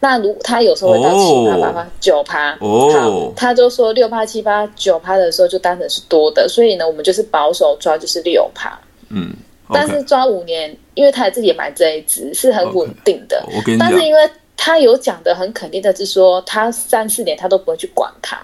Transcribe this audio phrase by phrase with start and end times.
[0.00, 8.78] 那如他有时候会到七八、八八、九趴，好，他就说六趴、七趴、九趴的时候就当成是多的，所以呢，我们就是保守抓就是六趴，
[9.08, 9.34] 嗯，
[9.72, 13.42] 但是抓五年，因为他自己也买这一只是很稳定的。
[13.48, 18.38] Okay, 我跟你讲，但是因为他有讲的很肯定的是说，他三四年他都不会去管它。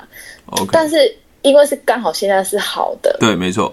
[0.71, 3.73] 但是因为是刚好现在是好的，对，没错。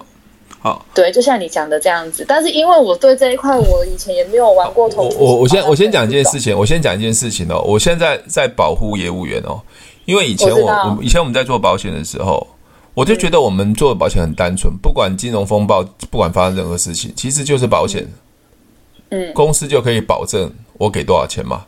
[0.61, 2.25] 好，对，就像你讲的这样子。
[2.27, 5.15] 但是因为我对这一块，我以前也没有玩过投资。
[5.17, 7.61] 我我先我先讲一件事情，我先讲一件事情哦。
[7.65, 9.61] 我现在在保护业务员哦，
[10.03, 12.45] 因为以前我我以前我们在做保险的时候，
[12.93, 15.81] 我就觉得我们做的保险很单纯，不管金融风暴，
[16.11, 18.05] 不管发生任何事情，其实就是保险。
[19.11, 21.64] 嗯，公司就可以保证我给多少钱嘛。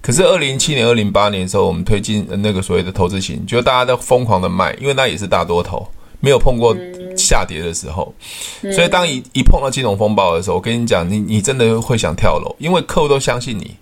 [0.00, 5.86] 可是二零一七年、二零一八年的时候，我们推进那个所谓的投资型，就大家都疯狂的卖，因为那也是大多头。
[6.18, 6.72] 没有碰过
[7.32, 8.14] 下跌的时候，
[8.60, 13.74] 嗯、所以当一一碰到金融风暴的时候，我跟你讲，你你真的会想跳楼，因为客户都相信你。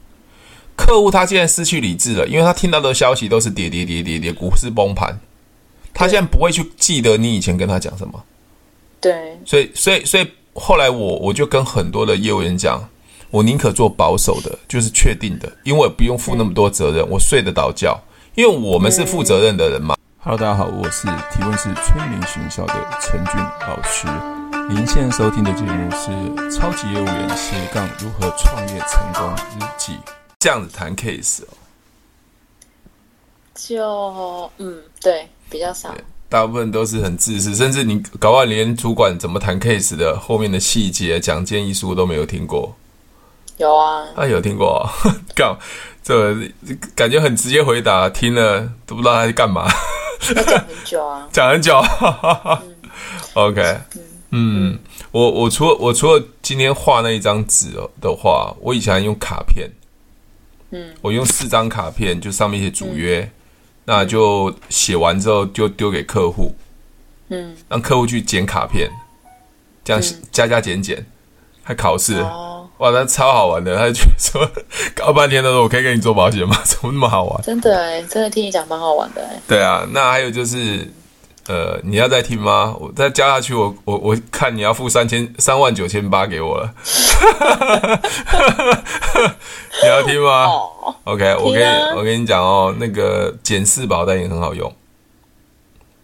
[0.77, 5.19] 客户他现在失去理智了，因为他听到的消息都是跌跌跌跌跌，股市崩盘，
[5.93, 8.23] 他现在不会去记得你以前跟他讲什么。
[9.01, 12.81] 对，所以所以所以后来我我就跟很多的业务员讲，
[13.31, 18.01] 我宁可做保守的，就是确定的，因为我不用负那么多责任，我睡得着觉，
[18.35, 19.97] 因为我们是负责任的人嘛。
[20.23, 24.07] Hello，大家好，我是提问是催眠学校的陈俊老师。
[24.69, 26.11] 您现在收听的节目是
[26.55, 29.95] 《超级业务员斜杠如何创业成功日记》。
[30.39, 31.49] 这样子谈 case 哦，
[33.55, 35.95] 就嗯，对，比较少，
[36.29, 42.77] 大部分都是很自私，甚至你搞完连主管怎么谈 case 的后面的细节、讲建议书都没有听过。
[43.57, 44.93] 有啊，他、啊、有听过啊？
[45.35, 45.57] 干，
[46.03, 46.35] 这
[46.95, 49.67] 感觉很直接回答，听了都不知道他在干嘛。
[50.21, 51.81] 讲很久啊，讲很久。
[51.81, 52.77] 嗯、
[53.35, 53.81] OK，
[54.31, 54.79] 嗯，嗯。
[55.13, 59.69] 我我除了我除了今天画那一张纸的话，我以前还用卡片。
[60.71, 63.31] 嗯，我用四张卡片，就上面写主约，嗯、
[63.87, 66.55] 那就写完之后就丢给客户。
[67.29, 68.89] 嗯，让客户去剪卡片，
[69.83, 71.05] 这样加加减减，
[71.65, 72.15] 还考试。
[72.21, 73.77] 哦哇，那超好玩的！
[73.77, 74.51] 他就说
[74.97, 76.57] 搞半天都说我可以给你做保险吗？
[76.65, 77.43] 怎么那么好玩？
[77.43, 79.39] 真的哎，真的听你讲蛮好玩的哎。
[79.47, 80.91] 对啊，那还有就是，
[81.47, 82.75] 呃，你要再听吗？
[82.81, 86.75] 我再加下去我，我我我看你要付三千三万九千八给我了。
[89.83, 94.75] 你要听吗、哦、？OK，、啊、我跟你我跟你讲哦，那个减四保单也很好用。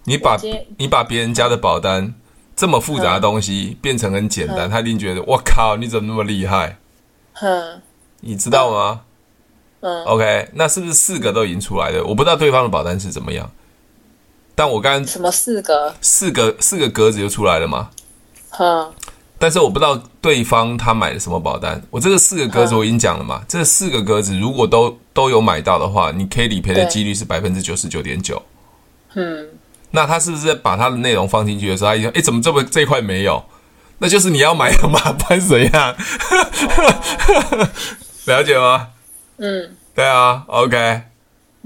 [0.05, 0.37] 你把
[0.77, 2.15] 你把别人家的保单。
[2.57, 6.79] 这么复杂的东西变成很简单，他一定觉得我靠，你怎么那么厉害？
[7.35, 7.83] 哼，
[8.21, 9.03] 你知道吗？
[9.81, 12.03] 嗯，OK，那是不是四个都已经出来了？
[12.03, 13.49] 我不知道对方的保单是怎么样，
[14.55, 15.95] 但我刚刚什么四个？
[16.01, 17.91] 四个四个格子就出来了吗？
[18.49, 18.91] 哼，
[19.39, 21.81] 但是我不知道对方他买的什么保单。
[21.91, 28.43] 我这个四个格子我已经讲了嘛，这四个格子如果都都有买到的话，你可以理赔的几率是百分之九十九点九。
[29.13, 29.47] 嗯。
[29.97, 33.43] 那他是不是把他的内容放进去的时候，他一说：“哎，怎么这么这一块没有？”
[33.99, 35.97] 那就是你要买的嘛，不然怎样？
[38.27, 38.89] 了解吗？
[39.39, 41.01] 嗯，对啊，OK，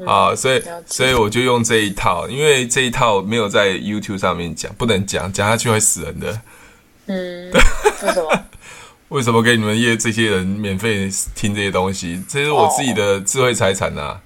[0.07, 6.41] 好，所以所以我就用这一套，因为这一套没有在 YouTube 上面讲，不能讲，讲下去会死人的。
[7.07, 7.51] 嗯，
[8.03, 8.45] 为什么？
[9.09, 12.23] 为什么给你们业这些人免费听这些东西？
[12.29, 14.21] 这是我自己的智慧财产啊。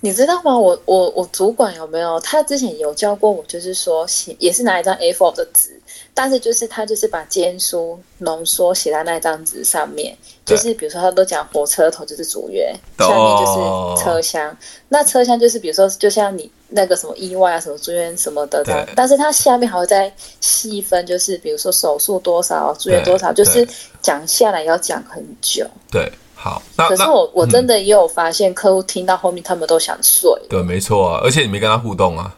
[0.00, 0.56] 你知道吗？
[0.56, 2.20] 我我我主管有没有？
[2.20, 5.80] 他之前有教过我，就是说写也是拿一张 A4 的纸，
[6.14, 14.56] 但是就是他就是把建议书浓缩写在那张纸上面，就是比如说他都讲火车头就是主约，下面就是车厢，
[14.88, 23.66] 那车厢就是比如说就像你那个什么意外啊、什么住院什么的这样，但是他下面还会再细分，就是比如说手术多少、住院多少，就是
[24.00, 25.66] 讲下来要讲很久。
[25.90, 26.08] 对。
[26.40, 30.30] 好，那可是我我真的也有发现，客户听到后面他们都想睡。
[30.48, 32.32] 对，没错啊，而且你没跟他互动啊，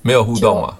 [0.00, 0.74] 没有互动啊。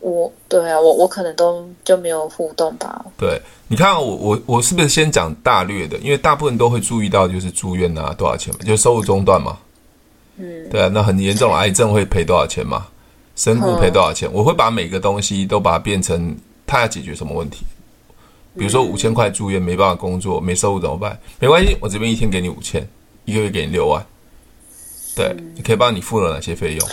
[0.00, 3.04] 我对啊，我我可能都就没有互动吧。
[3.18, 3.38] 对，
[3.68, 5.98] 你看我我我是不是先讲大略的？
[5.98, 9.58] 因为大部分都会注意到，就是住院啊多少钱嘛，就是收入中断嘛。
[10.38, 12.86] 嗯，对啊，那很严重的癌症会赔多少钱嘛？
[13.36, 14.28] 身故赔多少钱？
[14.32, 16.34] 我会把每个东西都把它变成
[16.66, 17.66] 他要解决什么问题。
[18.56, 21.18] 比如说五千块住院没办法工作没收入怎么办？
[21.40, 22.86] 没关系，我这边一天给你五千，
[23.24, 24.04] 一个月给你六万，
[25.16, 26.88] 对，你可以帮你付了哪些费用？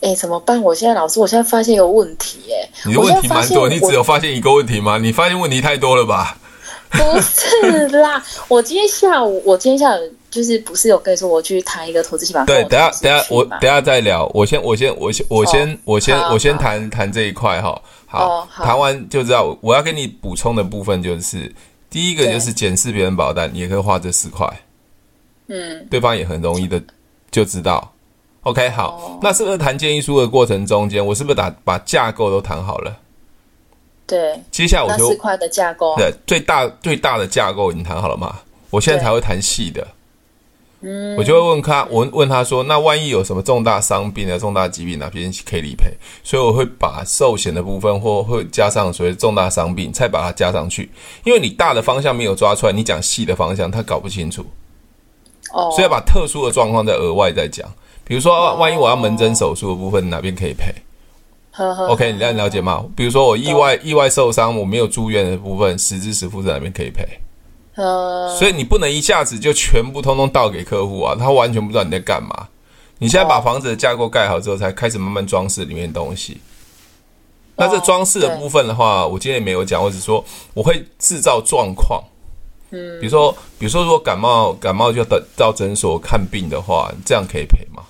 [0.00, 0.60] 哎，怎么办？
[0.60, 4.98] 我现在老师，我现在发现一个问题，哎，你的问题蛮多，你只有发现一个问题吗？
[4.98, 6.36] 你发现问题太多了吧？
[6.94, 12.44] 不是啦，我今天下午，我今天下午就是不是有跟你说我去谈一个投资期吗？
[12.44, 17.80] 对，等下等下我等下再聊，我先我先我先我先我先我先谈谈这一块哈。
[18.14, 19.56] 好，谈完就知道。
[19.60, 21.52] 我要给你补充的部分就是，
[21.90, 24.48] 第一个就是检视别人保单，你也可以花这四块。
[25.48, 26.82] 嗯，对方也很容易的
[27.30, 27.92] 就知道。
[28.42, 32.96] OK，好，哦、那是不是谈建议书的过程中间，我是不是打把架构都谈好了？
[34.06, 38.36] 对，接下来我就四块的架构，对，最大最大的架构已经谈好了嘛？
[38.68, 39.86] 我现在才会谈细的。
[40.86, 45.86] 嗯，我就会问他，我问他说，那万一有什么重大伤病啊、重大疾病哪边可以理赔？
[46.22, 50.90] 所以我会把寿险的部分或会加上所谓重大伤病，再把它加上去。
[51.24, 54.44] 因为你大的方向没有抓出来，你讲细的方向他搞不清楚。
[55.54, 57.66] 哦，所以要把特殊的状况再额外再讲。
[58.04, 60.70] 比如说，万一我要门诊手术的部分哪边可以赔
[61.88, 62.84] ？，OK，你这样了解吗？
[62.94, 67.06] 比如说我意外意外受伤，我没有住院的部分，实支实付在哪边可以赔？
[67.74, 72.48] 呃，所以你不能一下子就全部通通倒给客户啊，他完全不知道你在干嘛。
[72.98, 76.40] 你现在把房子的架构盖好之后，才开始慢慢装饰里面的东西。
[77.56, 80.24] 那这装饰的部分的话，我今天也没有讲，我只说
[80.54, 82.02] 我会制造状况。
[82.70, 87.82] 嗯，比如说，比如说，如果感冒感冒就要等到诊所看病的话，这样可以赔吗？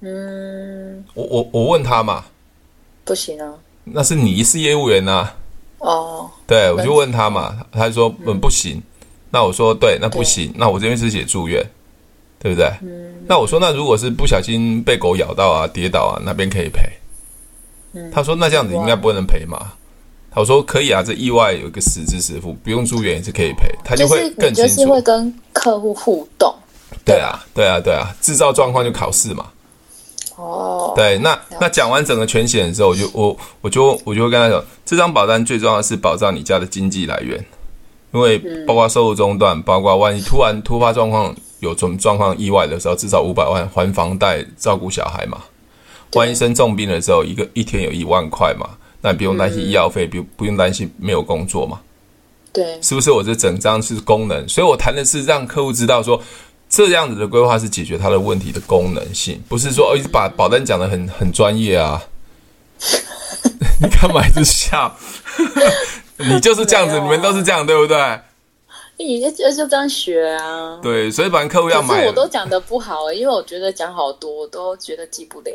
[0.00, 2.24] 嗯，我我我问他嘛，
[3.04, 3.52] 不行啊，
[3.84, 5.30] 那是你是业务员呐。
[5.78, 8.82] 哦，对，我就问他嘛，他就说嗯不行。
[9.30, 10.52] 那我说对，那不行。
[10.56, 11.64] 那我这边是写住院，
[12.38, 12.66] 对不对？
[12.82, 13.14] 嗯。
[13.28, 16.82] 那我说，那如果是不小心被狗咬到啊、跌倒啊，那边可以赔。
[17.92, 18.10] 嗯。
[18.10, 19.72] 他说，那这样子应该不能赔嘛？
[20.32, 23.68] 他说可以啊，这意外有一个实支实付，不用住院也是可以赔。
[23.84, 24.74] 他就会更清楚。
[24.76, 26.54] 就是会跟客户互动。
[27.04, 29.46] 对啊，对啊，对啊，制造状况就考试嘛。
[30.36, 30.92] 哦。
[30.94, 37.44] 对，那那讲完整个全险的时候，我就我我就我就会跟他讲，这张保单最重要的是保障你家的经济来源。
[38.12, 45.38] 因为包括收入中断，包括万一突然突发状况有什么状况意外的时候，至少五百万还房贷、照顾小孩嘛。
[46.14, 48.70] 万一生重病的时候，一个一天有一万块嘛，
[49.00, 51.78] 那你不用担心医药费，不不用担心没有工作嘛。
[52.52, 53.12] 对，是不是？
[53.12, 56.20] 我这整张是功能，所以我谈的是让客户知道说，
[56.68, 62.02] 这样子的规划是解决他的问题的功能性，不是说哦，把保单讲的很很专业啊。
[63.80, 64.92] 你干嘛一直笑？
[66.28, 68.20] 你就是这样子，啊、你们都是这样，对不对？
[68.98, 70.78] 你就就这样学啊。
[70.82, 72.06] 对，所以反正客户要买。
[72.06, 75.52] 我都讲的不好因为我觉得讲好多，我都觉得记不了。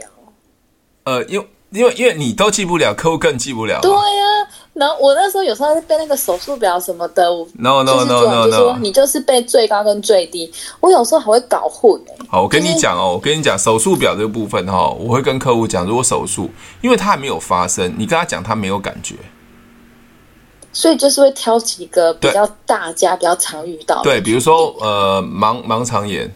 [1.04, 3.80] 呃，因为因为因为你都记不了，客户更记不了。
[3.82, 7.24] 对呀、啊，然后我那时候有时候背那个手术表什么的
[7.60, 10.52] ，no no no no no，你就是背最高跟最低。
[10.80, 12.02] 我有时候还会搞混。
[12.28, 16.50] 好，我跟你讲哦，我跟你讲手术表这个部分哈、哦，我会跟客户讲，如果手术，
[16.82, 19.14] 因为他还没有发生，你跟他讲，他没有感觉。
[20.76, 26.30] 所以就是会挑几个比较大家比较常遇到的，对，比如说呃盲盲肠炎，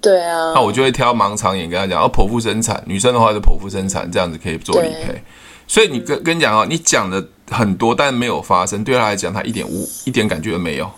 [0.00, 5.22] 对啊，那我就会挑盲肠炎跟他讲，哦剖腹生产，女生的话是剖腹生产，这样子可以做理赔。
[5.68, 10.90] 所以你跟跟你讲哦，你讲的很多，但没有发生，对他来讲他一点无一点感觉都没有。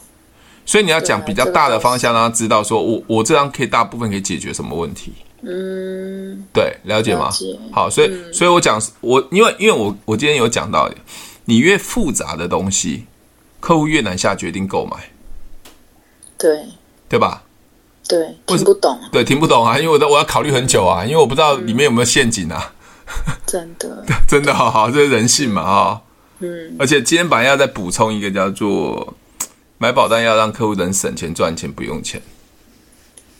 [0.64, 5.12] 所以你要讲比较大的方向，让他知道说我我这样可以大部分可以解决什么问题。
[5.43, 7.31] 嗯，对，了解吗？
[7.70, 10.90] 好，所以所以我讲我因为因为我我今天有讲到。
[11.49, 13.06] 你越复杂的东西，
[13.59, 14.99] 客户越难下决定购买，
[16.37, 16.67] 对
[17.09, 17.43] 对吧？
[18.06, 22.75] 对，听不懂，对，听不懂啊，因为我我要考虑很久啊，因为我不知道里面有没有陷阱啊。
[23.47, 26.03] 真的，真的， 好好，这是人性嘛，啊，
[26.41, 26.77] 嗯。
[26.79, 29.15] 而且今天本来要再补充一个叫做
[29.79, 32.21] 买保单要让客户能省钱赚钱不用钱，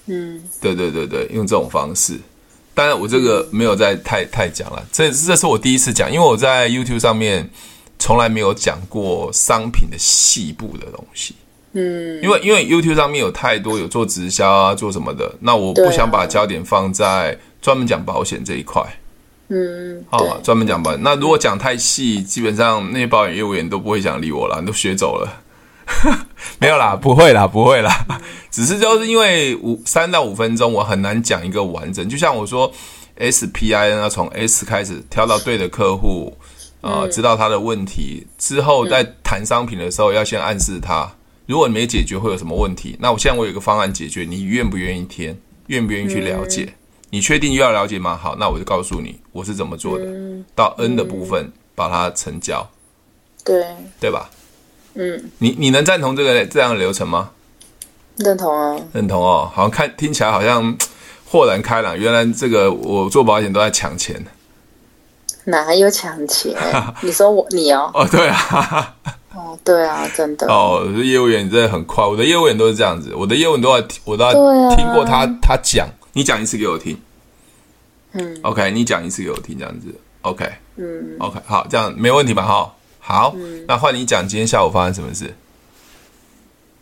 [0.07, 2.19] 嗯，对对对对，用这种方式。
[2.73, 7.51] 当然我这个没有再太太讲了，这这是我第一次讲，因为我在 YouTube 上面。
[7.99, 11.35] 从来没有讲过商品的细部的东西，
[11.73, 18.83] 嗯，因为因为 YouTube 上面有太多有做直销啊，做什么的，那我不想把焦点放在专门讲保险这一块，
[19.49, 21.01] 嗯，好，专门讲保险。
[21.03, 25.43] 那如果讲太细，基本上那些保险业务员都不会想理我了，都学走了。
[26.61, 28.07] 没有啦，不会啦，不会啦，
[28.51, 32.09] 只是就是因为五三到五分钟，我很难讲一个完整。
[32.09, 32.71] 就像我说
[33.19, 36.37] ，SPIN 要从 S 开始挑到对的客户。
[36.81, 41.11] 啊、呃，知道他的问题之后，在谈商品的时候，要先暗示他，
[41.47, 45.37] 如果你没解决会有什么问题，那我现在我有一个方案解决，你愿不愿意听？
[45.67, 46.73] 愿不愿意去了解？
[47.11, 48.17] 你确定又要了解吗？
[48.17, 50.07] 好，那我就告诉你我是怎么做的。
[50.55, 52.69] 到 N 的部分把它成交，
[53.45, 53.65] 对
[54.01, 54.31] 对吧？
[54.95, 57.31] 嗯，你你能赞同这个这样的流程吗？
[58.17, 60.77] 认同啊，认同哦，好像看听起来好像
[61.25, 64.23] 豁然开朗，原来这个我做保险都在抢钱。
[65.49, 66.55] 哪有抢钱？
[67.03, 67.91] 你说我你哦？
[67.95, 68.95] 哦，对啊，
[69.35, 70.47] 哦，对啊，真的。
[70.47, 74.33] 哦，这业务员真的很快，我的业务员都是这样子，我的业务员都要我都要
[74.77, 77.01] 听过他、啊、他讲，你讲一次给我听，
[78.13, 79.87] 嗯，OK，你讲一次给我听，这样子
[80.23, 82.43] ，OK，嗯，OK，好，这样没问题吧？
[82.43, 85.35] 哈，好，嗯、那换你讲，今天下午发生什么事？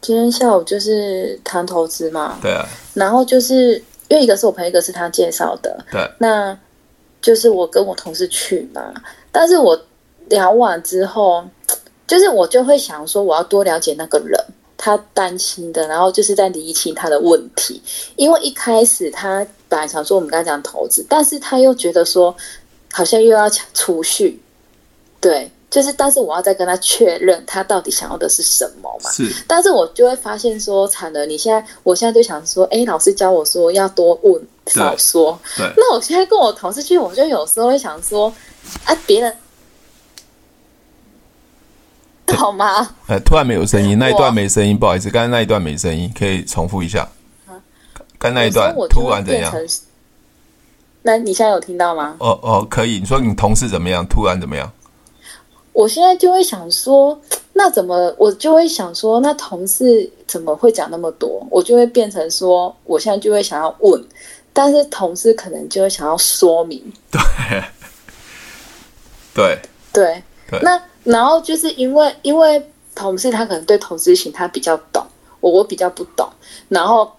[0.00, 6.56] 今天下午就是谈投资嘛，对啊，然后就是因为一个是我朋友，一个是他介绍的，对，那
[7.26, 8.94] 就是我跟我同事去嘛，
[9.32, 9.76] 但是我
[10.28, 11.44] 聊完之后，
[12.06, 14.40] 就是我就会想说，我要多了解那个人，
[14.76, 17.82] 他担心的，然后就是在理清他的问题，
[18.14, 22.32] 因为一开始他本来想说我们刚才讲投资，但是他又觉得说
[22.92, 24.40] 好像又要储蓄，
[25.20, 25.50] 对。
[25.76, 29.10] 就是，但是我要再跟他确认，他到底想要的是什么嘛？
[29.10, 29.30] 是。
[29.46, 35.38] 但是我就会发现说，惨了，你现在，我现在就想说，哎，老师教我说要多问少说。
[35.54, 35.70] 对。
[35.76, 38.32] 那我现在跟我同事去，我就有时候会想说，
[38.86, 39.36] 啊，别人
[42.38, 42.88] 好吗？
[43.06, 47.06] 哎，突然没有声音，那一段没声音，不好意思，刚才那一段没声音，可以重复一下。
[47.46, 47.60] 啊。
[48.18, 49.54] 刚那一段突然怎样？
[51.02, 52.16] 那你现在有听到吗？
[52.18, 52.98] 哦哦，可以。
[52.98, 54.06] 你说你同事怎么样？
[54.06, 54.72] 突然怎么样？
[55.76, 57.20] 我现在就会想说，
[57.52, 61.46] 那怎么我就会想说，那同事怎么会讲那么多？
[61.50, 64.02] 我就会变成说，我现在就会想要问，
[64.54, 66.82] 但是同事可能就会想要说明。
[67.12, 67.20] 对，
[69.34, 69.60] 对，
[69.92, 70.60] 对，对。
[70.62, 75.04] 那然后就是因为因为同事他可能对投资型他比较懂，
[75.40, 76.26] 我我比较不懂，
[76.70, 77.12] 然后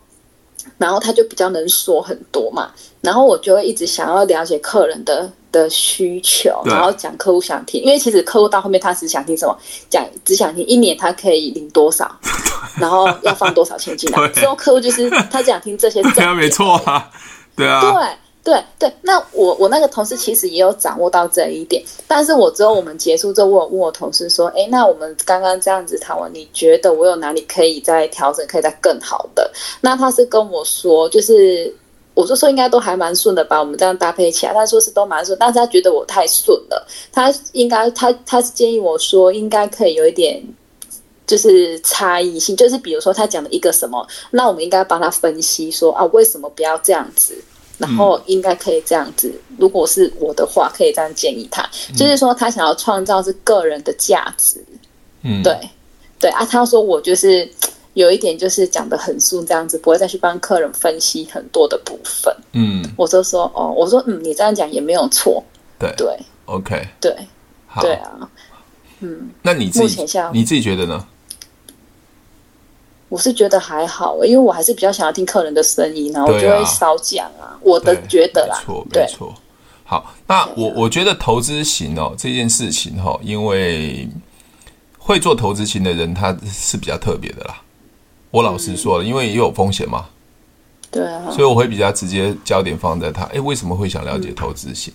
[0.80, 2.72] 然后他就比较能说很多嘛，
[3.02, 5.32] 然后我就会一直想要了解客人的。
[5.58, 9.58] 的需求，然后讲客户想听，因为其实客户到后面他只想听什么，
[9.90, 12.10] 讲只想听一年他可以领多少，
[12.80, 14.28] 然后要放多少钱进来。
[14.30, 17.10] 之后客户就是他只想听这些，对啊，没错啊，
[17.56, 18.94] 对啊，对对对。
[19.02, 29.52] 那我我那个同事其实也有掌握到这一点，但是我之后我们结束之后，我问我同事说，哎，那我们刚刚这样子谈完，你觉得我有哪里可以再调整，可以再更好的？
[29.82, 31.76] 那他是跟我说，就是。
[32.18, 40.44] 我就说应该都还蛮顺的吧，我们这样搭配起来，他说是都蛮顺，但是他觉得我太顺了，他应该他他是建议我说应该可以有一点
[41.28, 47.38] 就是差异性，就是比如说他讲的一个什么，那我们应该帮他分析说啊为什么不要这样子，
[47.78, 54.60] 然后应该可以这样子，如果是我的话，可以这样建议他，就是说他想要创造是个人的价值，
[55.22, 55.56] 嗯，对。
[56.20, 57.48] 对啊，他说我就是。
[57.98, 62.32] 有一点就是讲的很顺，这样子不会再去帮客人分析很多的部分。
[62.52, 65.44] 嗯，我就说哦，我说嗯，你这样讲也没有错。
[65.80, 67.12] 对对，OK，对，
[67.66, 68.30] 好对啊，
[69.00, 69.32] 嗯。
[69.42, 71.04] 那你自己你自己觉得呢？
[73.10, 77.58] 我是觉得还好，因为我还是比较想要听客人的声音，然后我就会少讲啊。
[77.58, 79.34] 啊我的觉得啦，没错，没错。
[79.84, 84.08] 好，那我我觉得投资型哦这件事情哈、哦，因为
[85.00, 87.60] 会做投资型的人，他是比较特别的啦。
[88.32, 90.06] 我老实说了，因为也有风险嘛，
[90.92, 93.24] 对啊，所以我会比较直接焦点放在他。
[93.26, 94.94] 哎，为什么会想了解投资型？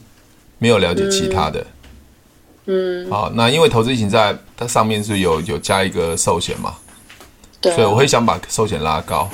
[0.59, 1.67] 没有了解其他的。
[2.67, 6.75] 嗯，好，那因为投资型在它上面是有有加一个寿险嘛，
[7.61, 9.29] 对，所以我会想把寿险拉高。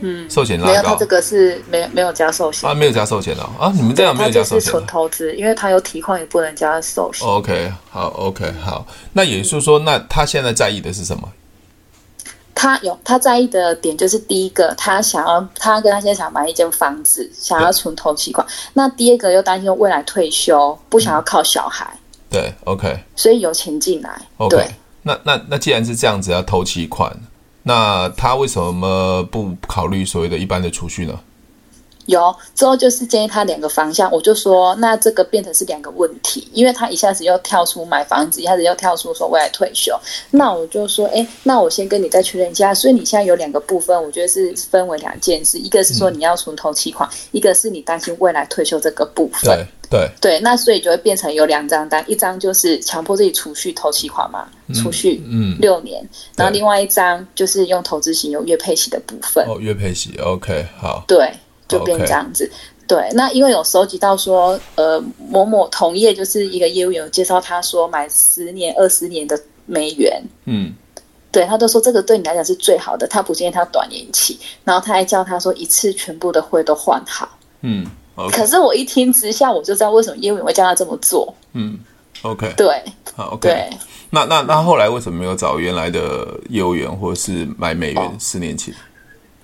[0.00, 7.24] 嗯，寿险拉高，没有，它这个是没没有加寿险啊，没有加寿险哦啊，你们这样没有加寿险，是纯投资，因为它有提款也不能加寿险。
[7.28, 11.30] OK，好，OK，好，那也就是说，那他现在在意的是什么？
[12.62, 18.46] 他有他在意的点，就是第一个，他想要他跟他现在想买一间房子，想要存头期款。
[18.74, 21.92] 那第二个又担心未来退休，不想要靠小孩。
[22.30, 22.96] 对，OK。
[23.16, 24.16] 所以有钱进来。
[24.36, 24.56] OK。
[24.56, 24.70] 对。
[25.02, 27.12] 那那那既然是这样子，要头期款，
[27.64, 31.18] 那他为什么不考虑所谓的一般的储蓄呢？
[32.06, 39.98] 有之后就是建议他两个方向，我就说那这个变成是两个问题，因为他一下子又跳出买房子，一下子又跳出说未来退休，
[40.30, 49.42] 那我就说，哎，那我先跟你再确认一下，所以你现在有两个部分，我觉得是分为两件事，一个是说你要存头期款，嗯、一个是你担心未来退休这个部分。
[49.44, 56.02] 对对对，那所以就会变成有两张单，一张就是强迫自己储蓄头期款嘛，储蓄嗯六年，
[56.34, 59.46] 然后另外一张就是用投资型有月配息的部分。
[59.46, 61.30] 哦，月配息，OK，好，对。
[61.72, 62.50] 就变这样子.
[62.86, 63.08] 对。
[63.14, 70.72] 那因为有收集到说，呃，某某同业就是一个业务员介绍，他说买十年、二十年的美元，嗯，
[71.30, 74.38] 对他都说这个对你来讲是最好的，他不建议他短年期。
[74.64, 77.28] 然后他还叫他说一次全部的会都换好，
[77.62, 77.86] 嗯。
[78.14, 78.30] Okay.
[78.30, 81.78] 可是我一听之下，我就知道为什么业务员会叫他这么做，嗯。
[82.20, 82.80] OK，对，
[83.16, 83.70] 好，OK 对。
[84.10, 88.72] 那那那后来为什么没有找原来的业务员，或者是买美元十年期？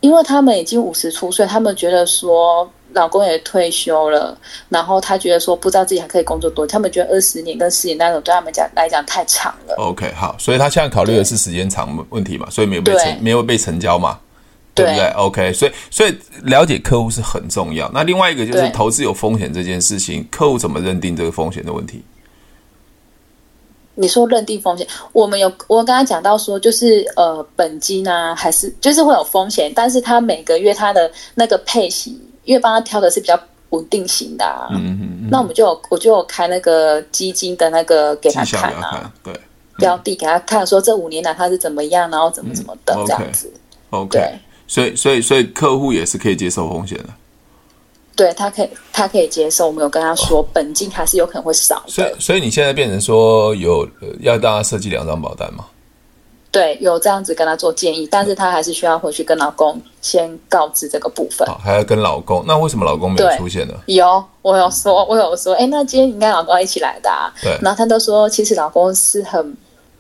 [0.00, 4.37] 因为他们已经五十出岁，他们觉得说老公也退休了，
[4.69, 9.75] 然后他觉得说不知道自己还可以工作多久，他们觉得二十年跟十年那种对他们讲来讲太长了。
[9.76, 14.19] OK，好，所以他现在考虑的是时间长问题嘛，所以没有被成没有被成交嘛，
[14.75, 17.90] 对不对，对？OK，所以所以了解客户是很重要。
[17.93, 22.02] 那另外一个就是投资有风险这件事情，客户怎么认定这个风险的问题？
[24.00, 33.37] 你说认定风险，我们有我刚刚讲到说，就是呃本金啊，还是就是会有风险，但是他每个月他的那个配息，因为帮他挑的是比较
[33.71, 39.40] 稳定型的啊，嗯嗯嗯，那我们就有我就有开那个基金的那个给他看啊，看对，
[39.78, 43.52] 标的给他看，说这五年来他是怎么样，然后怎么怎么的、嗯、这样子
[43.90, 44.17] ，OK.
[44.17, 44.38] 对，
[44.69, 47.05] 所以所以所以客户也是可以接受风险的。
[48.19, 49.69] 对他可以，他可以接受。
[49.69, 51.81] 我们有跟他说，本金还是有可能会少。
[51.87, 55.65] 所以，所以你现在变成说有要大家设计两张保单吗？
[56.51, 61.47] 对，有这样子跟他做建议，但是他还是需要回去跟老公先告知这个部分。
[61.63, 62.43] 还要跟老公？
[62.45, 63.75] 那为什么老公没有出现呢？
[63.87, 67.33] 有，我有说，我有说，哎，那今天应该老公一起来的啊。
[67.41, 67.57] 对。
[67.63, 69.57] 然后他都说，其实老公是很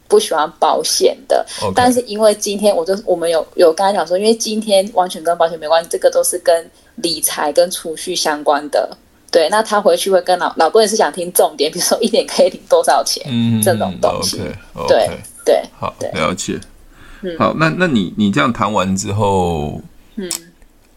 [0.08, 1.72] 不喜欢保险的，Okay.
[1.76, 6.68] 但是因为今天我就我们有有跟他讲说，因为今天完全跟保险没关系，这个都是跟。
[7.02, 8.96] 理财跟储蓄相关的，
[9.30, 15.08] 对，那他回去会跟老老公也是想听重点， 比如说一年可以领多少钱，嗯，这种东西，okay, okay, 对
[15.44, 16.58] 对，好，了解，
[17.22, 19.80] 嗯，好，那那你你这样谈完之后，
[20.16, 20.30] 嗯，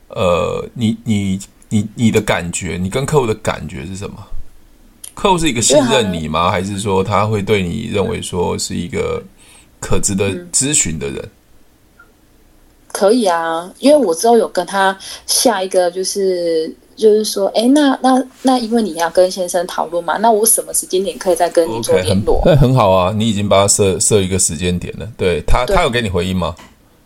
[0.10, 1.40] 呃，你你
[1.70, 4.18] 你你的感觉，你跟客户的感觉是什么？
[5.14, 6.50] 客户是一个信任你吗？
[6.50, 9.22] 还是说他会对你认为说是一个
[9.80, 11.18] 可值得咨询的人？
[11.18, 11.30] 嗯
[12.92, 22.42] 可以啊，因为我之后有跟他下一个，就是就是说，哎，那那那，因为你要跟先生讨论嘛，那我什么时间点可以再跟你做联络？
[22.46, 26.56] 那、okay, 很，很好啊，你已经帮他设设一个时间点了，对他，对他有给你回应吗？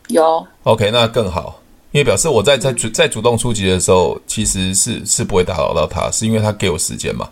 [0.07, 0.45] 有。
[0.63, 1.61] OK，那更好，
[1.91, 7.29] 因为表示我在在主在主动出击的时候，其实是是不会打扰到他，是因为他给我时间嘛。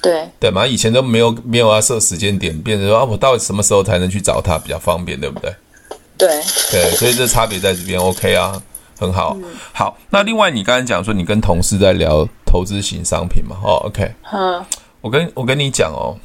[0.00, 5.54] 对对嘛，以前都没有没有要设时间点，变成说啊，我到底什么时候才能去找他比较方便，对不对？
[6.18, 6.28] 对
[6.70, 8.62] 对，所以这差别在这边，OK 啊，
[8.98, 9.36] 很好。
[9.36, 13.56] 嗯、好，那另外你刚才讲说你跟同事在聊投资型商品嘛？
[13.62, 14.14] 哦，OK。
[14.32, 14.64] 嗯，
[15.00, 16.16] 我跟我跟你讲哦，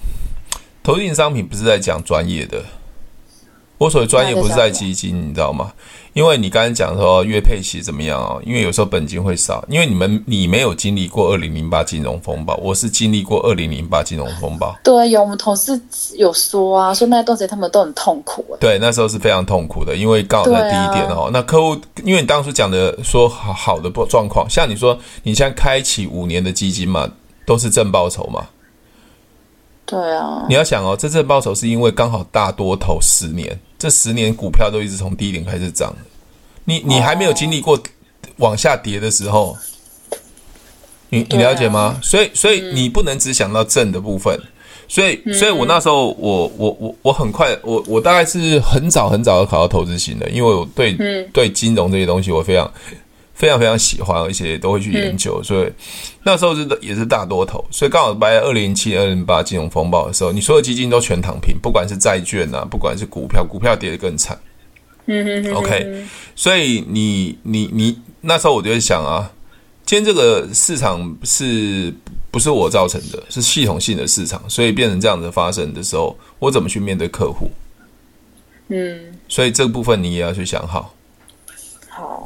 [0.83, 2.63] 投资型商品不是在讲专业的。
[3.77, 5.71] 我所谓专业不是在基金，你知道吗？
[6.17, 8.41] 因为你刚才讲说月配息怎么样哦？
[8.43, 14.75] 因为有时候本金会少，因为你们你没有经历过二零零八金融风暴，我是经历过二零零八金融风暴。
[14.83, 15.79] 对，有我们同事
[16.15, 18.43] 有说啊，说那段时间他们都很痛苦。
[18.59, 21.25] 对，那时候是非常痛苦的，因为刚好在第一点哦。
[21.25, 27.07] 啊、那客户，因为你当初讲的说好好的状况，像你说你现在开启五年的基金嘛，
[27.45, 28.43] 都是正报酬嘛。
[29.85, 33.59] 对啊，你要想哦，这正报酬是因为刚好大多头十年。
[33.77, 35.95] 这十年股票都一直从低点开始涨，
[36.65, 37.79] 你你还没有经历过
[38.37, 39.55] 往下跌的时候，
[41.09, 41.99] 你你了解吗？
[42.01, 44.39] 所以所以你不能只想到正的部分，
[44.87, 50.93] 所以所以我那时候我我我我很快我我大概是很早很早就考到投资型的，因为我对
[51.31, 52.71] 对金融这些东西我非常
[53.37, 55.71] 非常非常喜欢，而且都会去研究，所以
[56.23, 64.35] 那时候是也是大多头，所以刚好在二零零七、二零零八金融风暴的时候，你所有基金都全躺平，不管是债券啊，不管是股票，股票跌得更惨。
[65.05, 66.03] 嗯哼 OK，
[66.35, 69.31] 所以你你你那时候我就会想啊，
[69.85, 71.93] 今天这个市场是
[72.31, 73.23] 不是我造成的？
[73.29, 77.51] 是系统性的市场，所以变成这样子发生的时候，我怎么去面对客户？
[78.69, 80.93] 嗯，所以这部分你也要去想好。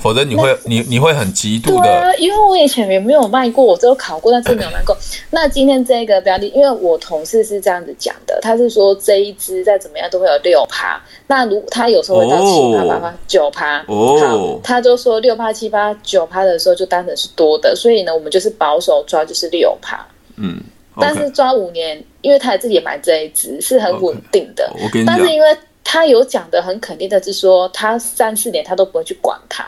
[0.01, 4.97] 否则你会你你会很极度的，对啊，因为我以前也没有卖过，我只有考过，但是没有卖过。
[5.31, 20.05] 那今天这个标的，因为我同事是这样子讲的，他是说这一只再怎么样都会有六趴，那如果他有时候会到七趴八趴九趴，哦，好，他就说六趴七趴九趴的时候就当成是多的，所以呢，我们就是保守抓就是六趴，
[20.37, 20.61] 嗯
[20.99, 24.83] 但是抓五年，因为他自己也买这一只是很稳定的，okay.
[24.83, 25.57] 我跟你讲，但是因为。
[25.83, 29.65] 他有讲的很肯定的是说，他三四年他都不会去管它。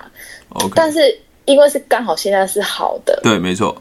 [0.49, 0.71] Okay.
[0.75, 3.75] 但是因为是刚好现在是好的，对，没错。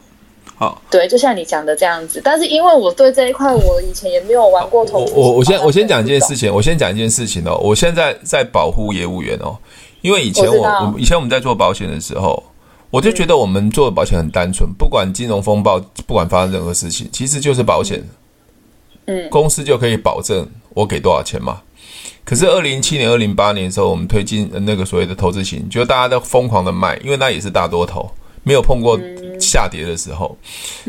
[0.55, 2.21] 好，对，就像你讲的这样子。
[2.23, 5.13] 但是因为我对这一块，我以前也没有玩过投资。
[5.15, 7.57] 我我先我先讲一件事情，我先讲一件事情哦。
[7.61, 9.57] 我现在在保护业务员哦，
[10.01, 12.41] 因为以前我我，我以前我们在做保险的时候，
[12.91, 18.03] 我就觉得我们做的保险很单纯，不管金融风暴，不管发生任何事情，其实就是保险。
[19.05, 21.61] 嗯，公司就可以保证我给多少钱嘛。
[22.25, 28.09] 可是二零零七年、二零零八年的时候，我们推进那个所谓的投资型，就大家都疯狂的卖，因为那也是大多头，
[28.43, 28.99] 没有碰过
[29.39, 30.37] 下跌的时候。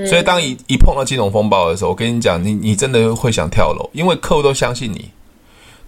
[0.06, 5.10] 所以当一一碰到金融风暴的时候，我跟你讲，你你真的会想跳楼，因为客户都相信你。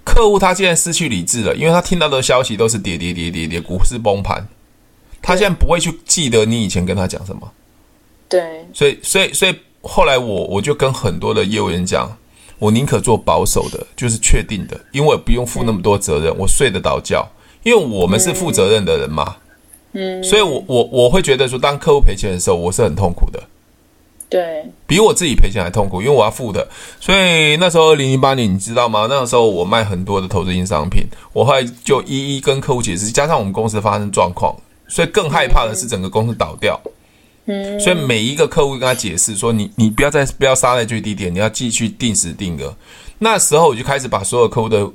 [0.05, 4.47] 客户他现在失去理智了，因为他听到的消息都是跌跌跌跌跌，股市崩盘，
[5.23, 7.51] 他现在不会去记得你以前跟他讲什么。
[8.29, 12.11] 对，所以所以所以后来我我就跟很多的业务员讲。
[12.59, 17.27] 我宁可做保守的，就是确定的，因为我不用负那么多责任，我睡得着觉，
[17.63, 19.37] 因为我们是负责任的人嘛。
[19.93, 23.43] 嗯，所以我我我会觉得说，当客户赔钱的时候，我是很痛苦的。
[24.29, 26.67] 对，比我自己赔钱还痛苦，因为我要付的。
[27.01, 29.07] 所以那时候二零零八年，你知道吗？
[29.09, 34.55] 那个时候我卖很多的投资性商品，我后来就一一跟客户解释，加上我们公司发生状况，
[34.89, 36.79] 所以更害怕的是整个公司倒掉。
[36.85, 36.93] 嗯，
[37.79, 42.77] 所以每一个客户跟他解释说，你你不要再不要杀在最低点，你要继续定时定额。
[43.19, 44.87] 那时候我就开始把所有客户的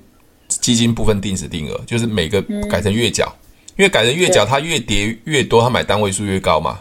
[0.47, 3.33] 基金部分定时定额，就是每个改成月缴，
[3.77, 6.79] 因为改成月缴，它越跌越多，它买单位数越高嘛。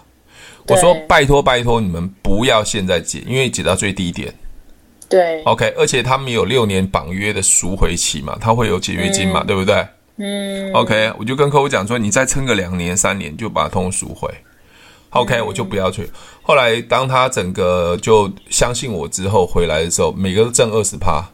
[0.66, 4.32] 我说拜托拜托你们不要现在解，因为解到最低点。
[5.08, 9.84] 对，OK，而且他们有六年绑约的赎回期嘛，他会有解约金嘛，对不对？
[10.18, 14.28] 嗯，OK，我就跟客户讲说，你再撑个两年三年，就把它通赎回。
[15.10, 16.08] OK，嗯、我就不要去。
[16.42, 21.24] 后来当他整个就相信我之后回来的时候，每个都挣二十趴。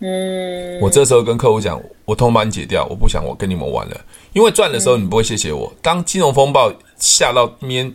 [0.00, 4.00] 嗯，我这时候跟客户讲，我通把你解掉，我不想我跟你们玩了。
[4.32, 7.90] 因为赚的时候你不会谢谢我，当金融风暴吓到面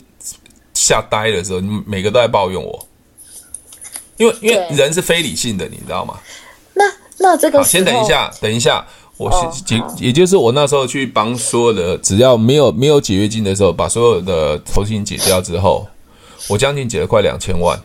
[0.73, 2.87] 吓呆的时候，你每个都在抱怨我。
[4.17, 6.17] 因为因为人是非理性的，你知道吗？
[6.73, 6.85] 那
[7.17, 8.85] 那这个好，先等一下，等一下。
[9.19, 9.29] 我
[9.65, 15.85] 解，oh, 也就是我那时候去帮所有的只要没有没有解约金的时候，把所有的投资金解掉之后，
[16.47, 17.77] 我将近解了快两千万。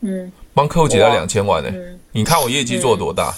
[0.00, 1.76] 嗯，帮客户解了两千万呢、欸。
[1.76, 3.34] 嗯、你看我业绩做多大？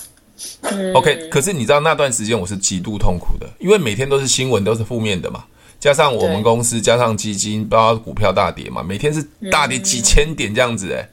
[0.61, 1.29] 嗯，OK。
[1.29, 5.43] 可是你知道那段时间我是极度痛苦的，因为每天都是新闻，都是负面的嘛。
[5.81, 11.09] 加上我们公司，加上基金，包括股票大跌嘛，每天是大跌几千点这样子哎、欸。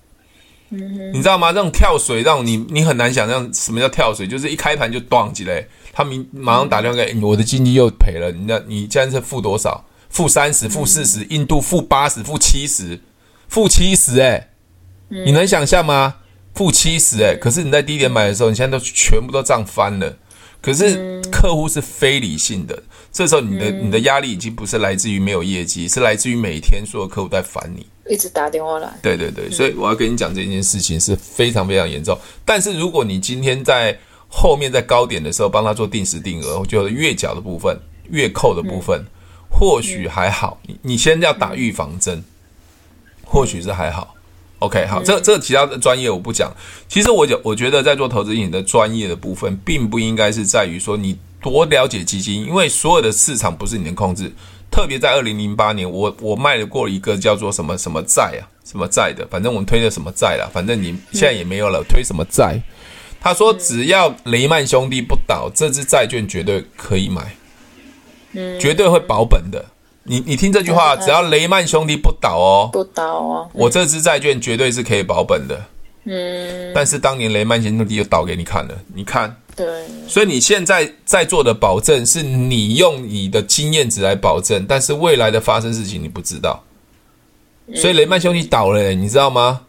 [1.14, 1.54] 你知道吗？
[1.54, 5.66] 这种跳水让你你很难想象什么叫跳水，就是一开盘就断起来。
[5.92, 9.86] 他明马上打电话给我的经济又赔了，你那你现在是负多少？
[10.10, 13.00] 负三十、负四十，印度负八十、负七十、
[13.48, 14.50] 负七十，哎，
[15.10, 16.16] 你能想象吗？
[16.54, 20.18] 负七十，哎，可是你在低点买的时候，你现在都全部都涨翻了。
[20.62, 28.92] 可是客户是非理性的，这时候你的你的压力已经不是来自于没有业绩，是来自于每天所有客户在烦你，一直打电话来。
[29.02, 32.18] 对对对，所以我要跟你讲这件事情是非常非常严重。
[32.44, 37.78] 但是如果你今天在后面在高点的时候帮他做定时定额，我觉得月缴的部分、
[38.10, 39.08] 月扣的部分，嗯、
[39.50, 40.60] 或许还好。
[40.68, 42.24] 你你先要打预防针，嗯、
[43.24, 44.16] 或许是还好。
[44.60, 46.52] OK，好，这这其他的专业我不讲。
[46.88, 54.32] 其实我觉我觉得在做投资型的专业的部分，并不应该是在于说你多了解基金，因为所有的市场不是你能控制。
[54.74, 62.60] 特别在二零零八年，我我卖了过一个叫做什么什么债啊，什么债的，反正我们推的什么债啦，反正你现在也没有了，嗯、推什么债。
[63.22, 67.36] 他说：“只要雷曼兄弟不倒，这支债券绝对可以买，
[68.32, 69.64] 嗯，绝对会保本的。
[70.06, 75.64] 你你听这句话，只要雷曼兄弟不倒哦，不倒哦，我这支债券绝对是可以保本的。
[76.06, 86.64] 嗯，但是当年雷曼兄弟就倒给你看了，你看，对，所以你现在在做的保证是你用你的经验值来保证，但是未来的发生事情你不知道。
[87.76, 89.62] 所以雷曼兄弟倒了，你知道吗？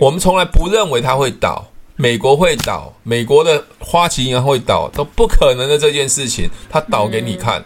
[0.00, 1.66] 我们从来不认为他会倒。”
[1.98, 7.64] 美国会倒，美国的花旗银行会倒，都不可能的这件事情，他倒给你看。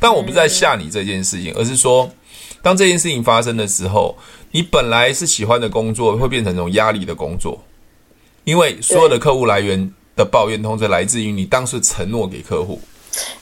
[0.00, 2.10] 但我不是在吓你这件事情，而是说，
[2.62, 4.16] 当这件事情发生的时候，
[4.50, 7.62] 你本来是喜欢的工作，会变成一种压力的工作，
[8.44, 12.80] 因为所有的客户来源的抱怨，通常来自于你当时承诺给客户。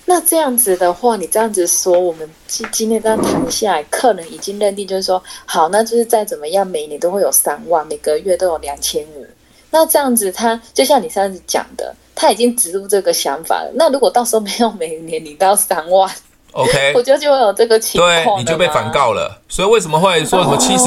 [0.05, 9.27] 那这样子的话，你这样子说，我们今今天这样谈下来，客人已经认定就是说，好，那就是再怎么样，每年都会有三万，每个月都有两千五。
[9.71, 13.73] 那这样子，他就像你上次讲的，他已经植入这个想法了。
[13.75, 16.09] 那如果到时候没有每年领到三万
[16.53, 19.41] ，OK， 我觉得就会有这个情况，对，你就被反告了。
[19.49, 20.85] 所以为什么会说什么七十？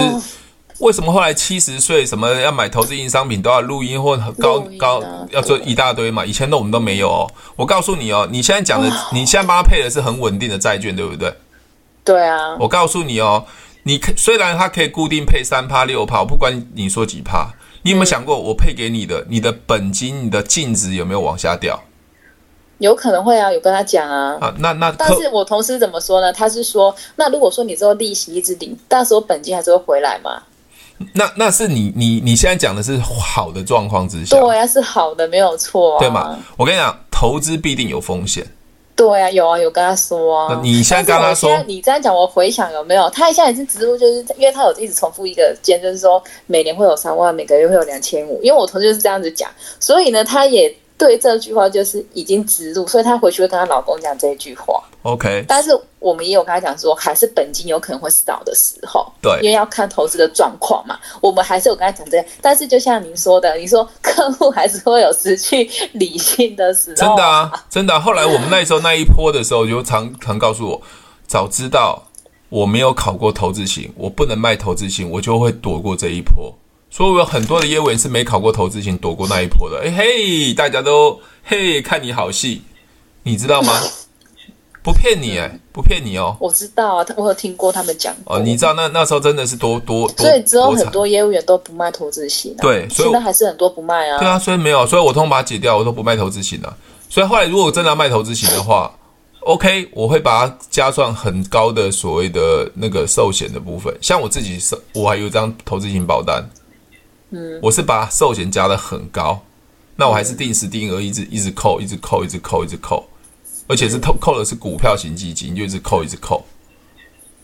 [0.80, 6.26] 哦、为什么后来七十岁什么要买投资型商品都要录音或高高要做一大堆嘛？
[6.26, 7.32] 以前的我们都没有哦。
[7.56, 11.34] 我告诉你哦，你现在讲的，哦、你现在帮他配的是很稳定的债券，对不对？
[12.04, 12.56] 对啊。
[12.60, 13.46] 我告诉你哦，
[13.84, 17.54] 你虽然它可以固定配三趴六趴，我不管你说几趴。
[17.84, 21.82] 你有没有想过，我配给你的，你的本金、你的净值有没有往下掉？
[22.80, 24.38] 有可能会啊，有跟他讲啊。
[24.42, 26.34] 啊，那那，但是我同事怎么说呢？
[26.34, 30.44] 他是说，那如果说你之后利息一直领，到时候本金还是会回来吗？
[31.14, 36.38] 那那是你你你现在讲的是好的状况之下，对啊，是好的，没有错啊，对吗？
[36.58, 38.46] 我跟你讲，投资必定有风险。
[38.96, 40.60] 对啊，有啊，有跟他说啊。
[40.64, 43.10] 你现在跟他说，你这样讲，我回想有没有？
[43.12, 48.42] 他现在也是植入，就是因为他有一直重复一个件，就是说每年会有三万，每个月会有两千五。
[48.42, 50.76] 因为我同事就是这样子讲，所以呢，他也。
[50.98, 54.84] 对这句话就是已经植入，所以她回去会跟她老公讲这句话。
[55.04, 59.06] OK，但是我们也有跟她讲说，还是本金有可能会少的时候。
[59.22, 60.98] 对，因为要看投资的状况嘛。
[61.22, 66.96] 我们还是有跟她讲这样，但是就像您说的，你说客户还是会有失去理性的时候。
[66.96, 68.00] 真的啊，真的啊。
[68.00, 70.82] 后来我们那时候那一波的时候，就常常告诉我，
[71.28, 72.04] 早知道
[72.50, 76.54] 我没有考过投资型，我不能卖投资型，我就会躲过这一波。
[76.98, 79.84] 所以我有很多的业务员是没考过投资型，躲过那一波的。
[79.84, 82.64] 哎嘿，大家都嘿看你好戏，
[83.22, 83.80] 你知道吗？
[84.82, 86.36] 不骗你哎，不骗你哦。
[86.40, 88.16] 我知道啊，我有听过他们讲。
[88.26, 92.56] 哦，你知道那那时候真的是多多多，所以之后很多业务员都不卖投资型。
[92.58, 94.18] 对，所以现在还是很多不卖啊。
[94.18, 96.76] 对啊，所以没有，所以我通通把它解掉，我都不卖投资型了。
[97.10, 98.92] 所以后来如果真的要卖投资型的话
[99.42, 103.96] ，OK，我会把它加上很高的所谓的那个寿险的部分。
[104.02, 106.44] 像我自己是，我还有一张投资型保单。
[107.30, 109.44] 嗯，我是把寿险加的很高，
[109.96, 113.06] 那我还是定时定额一直一直扣，一直扣，一直扣，一直扣，
[113.68, 116.46] 而且是扣扣的是股票型基金，就一直扣，一直扣。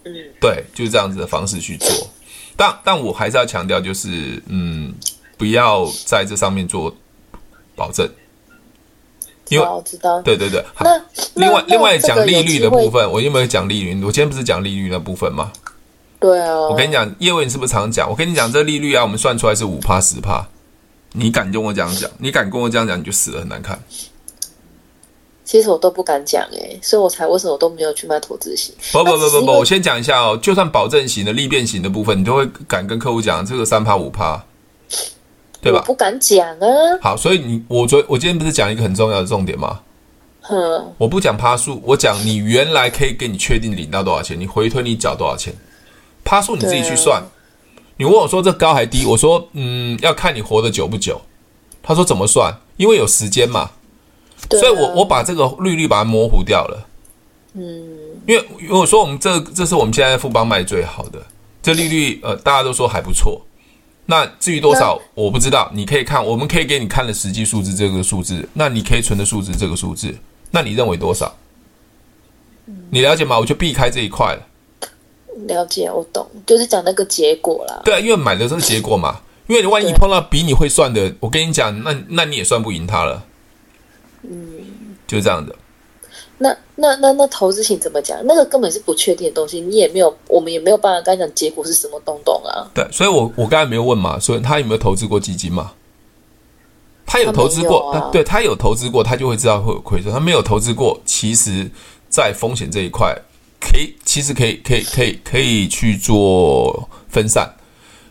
[0.06, 1.90] 嗯，对，就是这样子的方式去做。
[2.56, 4.94] 但但我还是要强调，就是嗯，
[5.38, 6.96] 不要在这上面做
[7.76, 8.10] 保证，
[9.50, 10.64] 因为我知道，对对对。
[10.80, 11.02] 那
[11.36, 13.96] 另外另外讲利率的部分，我有没有讲利率？
[14.04, 15.52] 我今天不是讲利率那部分吗？
[16.24, 18.10] 对啊，我跟你讲，叶伟，你是不是常讲？
[18.10, 20.48] 我跟你讲，这个利率啊，我们算出来是五趴十趴。
[21.12, 22.10] 你敢跟我这样讲？
[22.18, 23.78] 你敢跟我这样讲，你就死的，很难看。
[25.44, 28.74] 其实我都不敢讲哎，所以我才为什么我都没有去卖投资型。
[28.94, 34.42] 不不不不不，我先讲一下哦，就算保证型的、利变型的部分，你都会敢跟客户讲这个三趴五趴，
[35.62, 35.80] 对吧？
[35.80, 36.68] 我不敢讲啊。
[37.02, 39.82] 好，所以你我昨我今天不是讲一个很重要的重点吗？
[40.40, 40.56] 哼，
[40.98, 45.54] 我不讲趴数，我讲你原来可以给你确定领到多少钱，你回推你缴多少钱。
[46.24, 47.26] 趴数你自己去算，啊、
[47.98, 49.06] 你问我说这高还低？
[49.06, 51.22] 我说嗯，要看你活得久不久。
[51.82, 52.54] 他说怎么算？
[52.78, 53.72] 因为有时间嘛，啊、
[54.52, 56.88] 所以我我把这个利率把它模糊掉了。
[57.54, 57.62] 嗯，
[58.26, 61.22] 因为如果说我们这这是我们现在富邦卖最好的
[61.62, 63.42] 这利率，呃，大家都说还不错。
[64.06, 70.14] 那至于多少我不知道，你可以看，我们可以给你看的实际数字这个数字，那你可以存的数字这个数字，
[70.52, 71.34] 那你认为多少？
[72.90, 73.38] 你了解吗？
[73.38, 74.42] 我就避开这一块了。
[75.48, 77.82] 了解，我懂，就是讲那个结果啦。
[77.84, 79.20] 对啊，因为买的是结果嘛。
[79.48, 83.22] 因为你万一碰到比你会算的，我跟你讲，那那你也算不赢他了。
[84.24, 84.40] 嗯，
[85.06, 85.54] 就是这样的。
[86.38, 88.18] 那那那那投资型怎么讲？
[88.26, 92.72] 那个根本是不确定的东西，你也没有，我们也没有办法跟他讲结果是什么东东啊。
[92.74, 95.74] 对，所以我我刚才没有问嘛，所以他有没有投资过基金嘛？
[97.06, 100.12] 他有投资过，他啊、对他有投资过，他就会知道会有亏损。
[100.12, 101.70] 他没有投资过，其实
[102.10, 103.14] 在风险这一块。
[103.72, 107.50] 可以，其实可以，可以，可以，可以去做分散，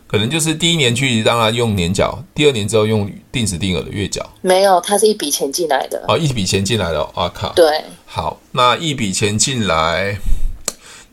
[0.07, 4.27] 可能就是第一年去让他用年缴，第二年之后用定时定额的月缴。
[4.41, 6.03] 没有，它是一笔钱进来的。
[6.07, 7.53] 哦，一笔钱进来的，啊靠。
[7.53, 7.65] 对。
[8.05, 10.17] 好，那一笔钱进来，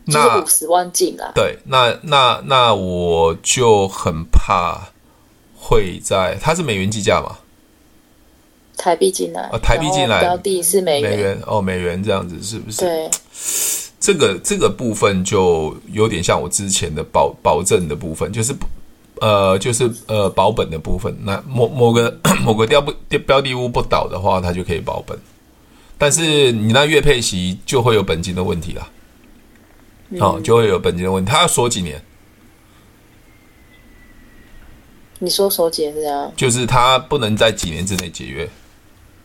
[0.05, 1.31] 那五十万进来。
[1.33, 4.89] 对，那那那我就很怕
[5.55, 7.37] 会在，它是美元计价嘛？
[8.77, 9.49] 台币进来。
[9.53, 11.11] 哦，台币进来，标的是美元。
[11.11, 12.81] 美元哦，美元这样子是不是？
[12.81, 13.09] 对。
[14.01, 18.53] 这个这个部分就有点像我之前的保保证的部分，就是
[19.21, 21.15] 呃就是呃保本的部分。
[21.23, 22.91] 那某某个 某个标不
[23.27, 25.17] 标的物不倒的话，它就可以保本。
[25.99, 28.89] 但是你那月配息就会有本金的问题了，
[30.19, 31.31] 好、就会有本金的问题。
[31.31, 32.03] 它要锁几年？
[35.19, 36.33] 你说锁几年是这样？
[36.35, 38.49] 就是它不能在几年之内解约。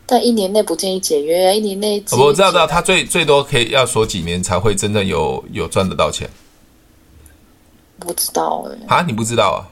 [0.07, 1.53] 但一年内不建议解约啊！
[1.53, 6.29] 一年内我知道，知道，他最最多可以要锁几年才会真的有有赚得到钱。
[7.99, 9.67] 不知道哎、欸，啊，你不知道啊？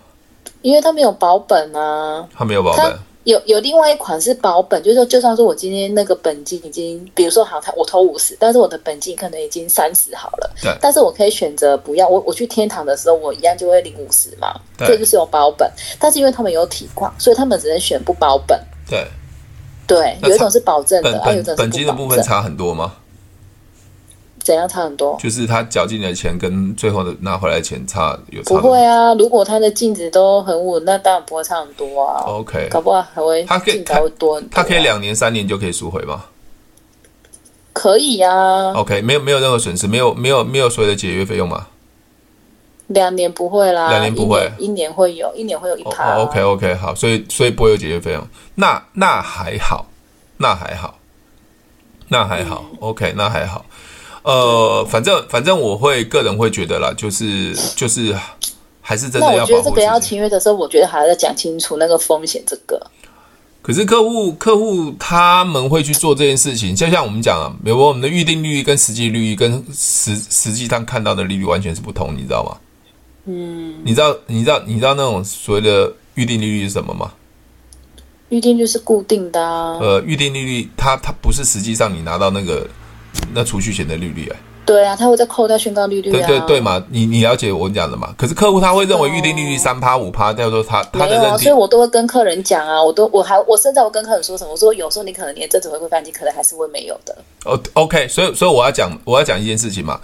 [0.63, 2.99] 因为他没有保本啊，他没有保本。
[3.25, 15.71] 有有另外一款是保本，就是说，就算说我今天那个本金已经，比如说好，他我投五十，但是我的本金可能已经三十好了，对，但是我可以选择不要，我我去天堂的时候，我一样就会领五十嘛，对，这就是有保本。
[15.99, 19.07] 但是因为他们有体况，所以他们只能选不保本，对。
[19.87, 21.21] 对，有一种是保证的，
[21.57, 22.93] 本金的部分差很多吗？
[24.43, 25.17] 怎样差很多？
[25.19, 28.55] 就是他缴进的钱跟最后的拿回来的钱差有差？
[28.55, 32.25] 不会啊，如果他的净值都很稳，那当然不会差很多啊。
[32.27, 36.25] OK，搞不好还会他可以还会多很多，啊他，他可以两年三年就可以赎回吗？
[37.73, 38.73] 可以呀，啊。
[38.75, 41.67] OK，没有没有任何损失，没有没有没有所有的解约费用吗？
[42.89, 46.17] 两年不会啦，两年不会，一年，会有，一年会有一趴，啊。
[46.17, 49.87] Oh, OK OK，好，所以所以不会有解决费用，那那还好，
[50.37, 50.99] 那还好，
[52.09, 53.65] 那还好，嗯，OK，那还好。
[54.23, 58.15] 呃，反正反正我会个人会觉得啦，就是就是
[58.81, 59.37] 还是真的要。
[59.37, 62.81] 那我觉得这个要签约的时候，我觉得还要再讲清楚那个风险这个。
[63.63, 72.59] 可是客户客户他们会去做这件事情，就像我们讲啊，比如我们的预定利率跟实际利率跟实实际上看到的利率完全是不同，你知道吗？
[73.27, 77.13] 嗯，你知道你知道你知道那种所谓的预定利率是什么吗？
[78.31, 79.79] 预定率是固定的啊。
[79.81, 82.67] 呃，预定利率它它不是实际上你拿到那个
[83.33, 86.13] 那储蓄险的利率哎，对啊，他会再扣掉宣告利率啊。
[86.13, 88.13] 对对对嘛，你你了解我讲的嘛？
[88.19, 94.51] 可是客户他会认为预定利率三趴五趴，叫做他他的所以我都会跟客人讲啊，我都我还我甚至我跟客人说什么？
[94.51, 97.17] 我说有时候你可能连这次回馈费用金可能还是会没有的。
[97.45, 100.01] 哦，OK，所以所以我要讲我要讲一件事情嘛，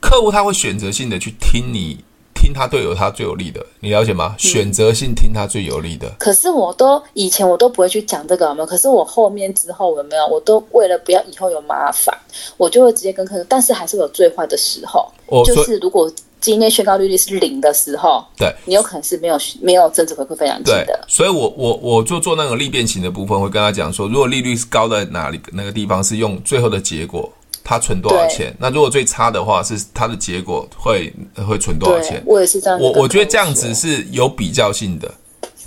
[0.00, 2.04] 客户他会选择性的去听你。
[2.40, 4.34] 听他队友他最有利的，你了解吗？
[4.38, 6.08] 选择性听他最有利的。
[6.08, 8.66] 嗯、可是我都以前我都不会去讲这个，有没有？
[8.66, 10.26] 可是我后面之后有没有？
[10.26, 12.16] 我都为了不要以后有麻烦，
[12.56, 13.44] 我就会直接跟客人。
[13.48, 21.04] 但是还是有最坏的时候，哦、就是如果今天宣告利率是零的时候，对，你有可能是没有没有增值回馈非常低的。
[21.06, 27.30] 所以我我我就做那个利变型的部分，会跟他讲说，如果利率是高在哪里那个地方，是用最后的结果。
[27.70, 28.52] 他存多少钱？
[28.58, 31.14] 那如果最差的话，是他的结果会
[31.46, 32.20] 会存多少钱？
[32.26, 32.76] 我也是这样。
[32.80, 35.08] 我我觉得这样子是有比较性的。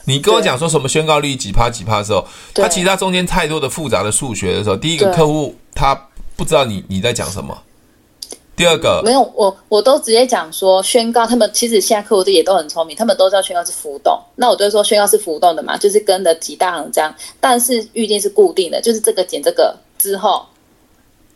[0.04, 5.96] 你跟我讲说什么宣告率几趴几趴的时候，他其实他中间太多的复杂的数学的时候，第一个客户他
[6.36, 7.58] 不知道你你在讲什么。
[8.58, 14.20] 第二个没有，我我都直接讲说宣告，他们其实现在客户也都很聪明，他们都知道宣告是浮动。
[14.36, 20.46] 那我就说宣告是浮动的嘛，就是跟着几大行这样，但是预定是固定的，就是这个减这个之后。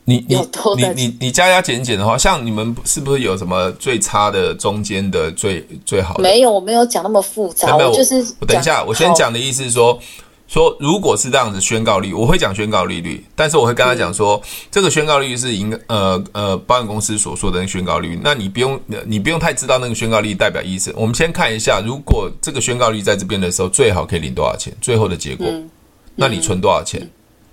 [0.10, 0.38] 你你
[0.78, 6.24] 你你你加加减减的话，像你们是不是有什么最差的、中间的、最最好的？
[6.24, 7.76] 没有，我没有讲那么复杂。
[7.76, 10.00] 没有，就是我等一下，我先讲的意思是说，
[10.48, 14.42] 说如果是这样子宣告利率，我会讲宣告利率，但是我会跟他讲说，嗯、
[14.72, 20.94] 这个宣告利率是银呃呃保险公司所说的那个宣告利率，那你不用你不用太知道那个宣告利率代表意思。
[20.96, 24.74] 我们先看一下，如果这个宣告利率在这边的时候，最好可以领多少钱？
[24.80, 25.70] 最后的结果，嗯、
[26.16, 27.02] 那你存多少钱？
[27.02, 27.10] 嗯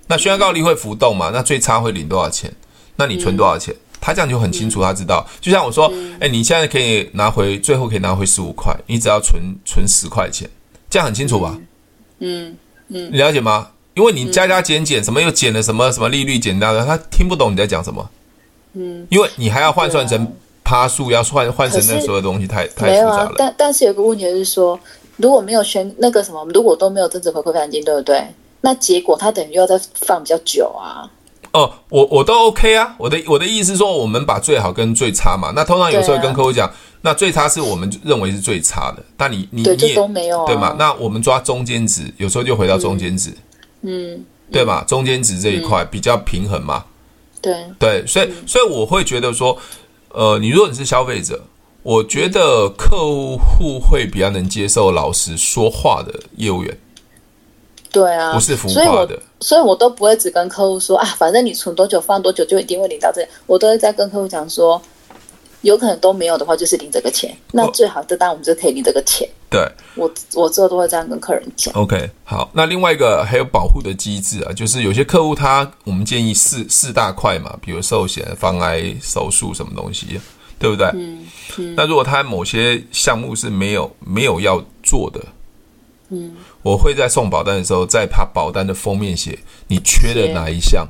[0.07, 1.31] 那宣告利率会浮动嘛？
[1.33, 2.51] 那最差会领多少钱？
[2.95, 3.73] 那你存多少钱？
[3.73, 5.25] 嗯、他这样就很清楚，他知道。
[5.41, 5.87] 就像我说，
[6.19, 10.49] 哎、欸，你现在可以拿回，最后可以拿回十五块，你只要存存十块钱，
[10.89, 11.57] 这样很清楚吧？
[12.19, 12.55] 嗯
[12.89, 13.69] 嗯，嗯你了解吗？
[13.95, 18.09] 因为你加加减减，什么又减了什么什么利率减掉的，他听不懂你在讲什么。
[18.73, 23.29] 嗯，因为你还要换算成趴数，要换换成那所有东西，太太复杂了。
[23.29, 24.79] 啊、但但是有个问题就是说，
[25.17, 28.23] 如果没有宣那个什么，如果都没有增值回馈奖金，对不对？
[28.65, 31.07] 那结果他等于要再放比较久啊？
[31.51, 32.95] 哦，我我都 OK 啊。
[32.97, 35.51] 我的我的意思是说，我们把最好跟最差嘛。
[35.55, 39.03] 那通常有时候跟客户讲，啊、那最差是我们认为是最差的。
[39.15, 40.75] 但你你对你也都没有、啊、对吗？
[40.79, 43.29] 那我们抓中间值，有时候就回到中间值，
[43.83, 44.83] 嗯，嗯对嘛？
[44.85, 46.83] 中间值这一块比较平衡嘛。
[47.39, 49.55] 对对，所以所以我会觉得说，
[50.09, 51.39] 呃，你如果你是消费者，
[51.83, 56.75] 我觉得客户会比较能接受老实说话的业务员。
[57.95, 63.27] 对啊，不是浮夸的，所以我，所以我都不会只跟客户说啊，反正你存多久放多久就一定会领到这个。
[63.45, 64.81] 我都会在跟客户讲说，
[65.61, 67.33] 有可能都没有的话，就是领这个钱。
[67.53, 69.25] 那最好这单我们就可以领这个钱。
[69.49, 71.73] 对，我我之后都会这样跟客人讲。
[71.73, 80.19] OK，好，那另外一个还有保护的机制啊，就是有些客户他我们建议四四大块嘛，比如寿险、防癌、手术什么东西，
[80.59, 80.85] 对不对？
[80.93, 81.25] 嗯。
[81.57, 85.21] 嗯，那如果他某些项目是没有没有要做的。
[86.09, 90.87] 嗯，我会在送保单的时候，在他保单的封面写你缺的哪一项。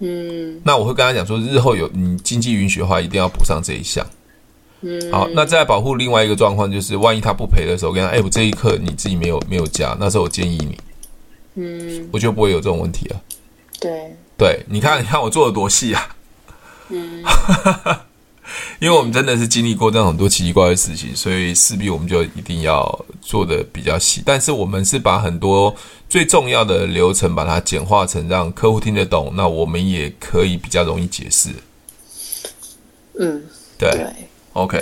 [0.00, 4.04] 嗯，那我会跟他讲说，日后有你经济允许的话，一定要补上这一项。
[4.80, 10.78] 嗯，好，那再保护另外一个状况就是，万一他不赔的时候，我跟他，哎，我这一刻你自己没有没有加，那时候我建议你，
[11.54, 13.22] 嗯，我就不会有这种问题了。
[13.78, 16.16] 对，对，你看，你看我做的多细啊。
[16.88, 17.22] 嗯。
[18.80, 24.22] 因为我们真的是经历过这样很多奇奇怪怪的事情，所以势必我们就一定要做的比较细。
[24.24, 25.74] 但是我们是把很多
[26.08, 31.50] 最重要的流程把它简化成让客户听得懂，那我们也可以比较容易解释。
[33.18, 33.42] 嗯，
[33.78, 34.06] 对，对
[34.54, 34.80] ，OK，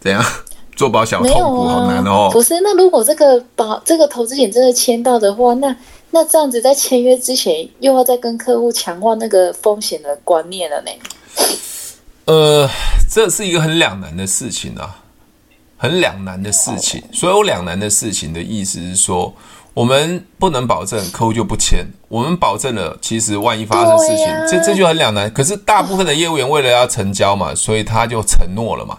[0.00, 0.24] 怎样
[0.74, 2.30] 做保小痛苦好难哦？
[2.32, 5.76] 不是，那如果这个保这个投资险真的签到的话，那
[6.10, 10.90] 那这样子在签约之前又要再跟客户强化那个风险的观念了呢？
[12.30, 12.70] 呃，
[13.10, 14.96] 这是一个很两难的事情啊，
[15.76, 17.02] 很两难的事情。
[17.12, 19.34] 所有两难的事情的意思是说，
[19.74, 25.28] 我们不能保证客户就不签，我们保证了，其实万一发生事情，啊、这这就很两难。
[25.32, 28.96] 可是大部分的业务员为了要成交嘛，所以他就承诺了嘛。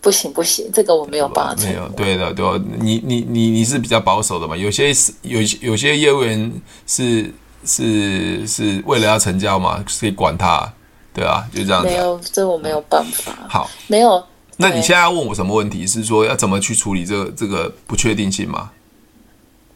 [0.00, 1.64] 不行不行，这个我没有办法。
[1.64, 4.56] 没有，对的对的，你你你你是比较保守的嘛？
[4.56, 6.52] 有些是有有些业务员
[6.86, 10.72] 是是是为了要成交嘛，可以管他。
[11.14, 11.88] 对啊，就这样子。
[11.88, 13.32] 没有，这我没有办法。
[13.48, 14.22] 好，没有。
[14.56, 15.86] 那你现在要问我什么问题？
[15.86, 18.70] 是说要怎么去处理这个这个不确定性吗？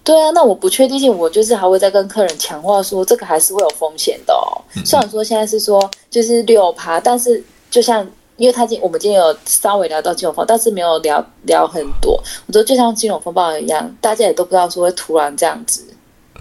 [0.05, 4.63] 对啊，那我不确定性，我就是还会再跟客人强化说，这个还是会有风险的哦。
[4.85, 8.07] 虽然说现在是说就是六趴，但是就像
[8.37, 12.13] 因为他今我们今天有稍微聊到金融风暴，但是没有聊聊很多。
[12.47, 15.85] 我觉得就像金融风暴一样，大家也都不知道说会突然这样子。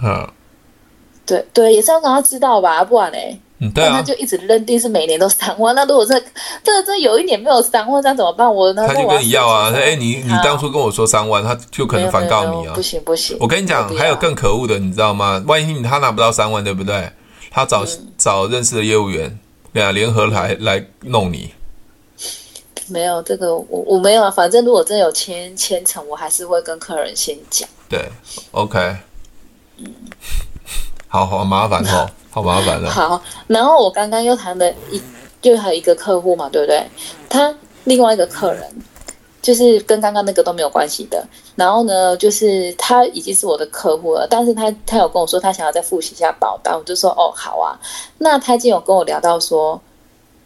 [0.03, 0.29] 嗯，
[1.25, 3.39] 对对，也是要让他知道吧，不然嘞。
[3.60, 5.74] 嗯，对啊，他就一直认定是每年都三万。
[5.74, 6.20] 那如果这
[6.62, 8.53] 这这有一年没有三万，那怎么办？
[8.53, 12.74] 我他就跟你要啊，哎、欸，你你当初跟我说三万，他就可能反告你啊。
[12.76, 15.41] 不行不行，我跟你讲，还有更可恶的，你知道吗？
[15.47, 17.10] 万一他拿不到三万，对不对？
[17.49, 19.39] 他找、嗯、找认识的业务员，
[19.72, 21.53] 俩联合来来弄你。
[22.88, 24.30] 没有这个，我我没有啊。
[24.30, 27.68] 反正如果真有签签成，我还是会跟客人先讲。
[27.88, 28.03] 对
[28.51, 28.97] ，OK。
[29.78, 29.86] 嗯，
[31.08, 32.10] 好好麻烦哦。
[32.36, 32.89] 好麻烦的。
[32.89, 35.01] 好，然后我刚刚又谈了一，
[35.41, 36.86] 就还有一个客户嘛，对不对？
[37.29, 37.55] 他
[37.86, 38.61] 另外一个客人，
[39.41, 41.25] 就是跟刚刚那个都没有关系的。
[41.55, 47.79] 然后呢，就是他已经是我的客户了，但是他他有跟我说他想要再复习一下保单，我就说哦好啊。
[48.17, 49.79] 那他今天有跟我聊到说，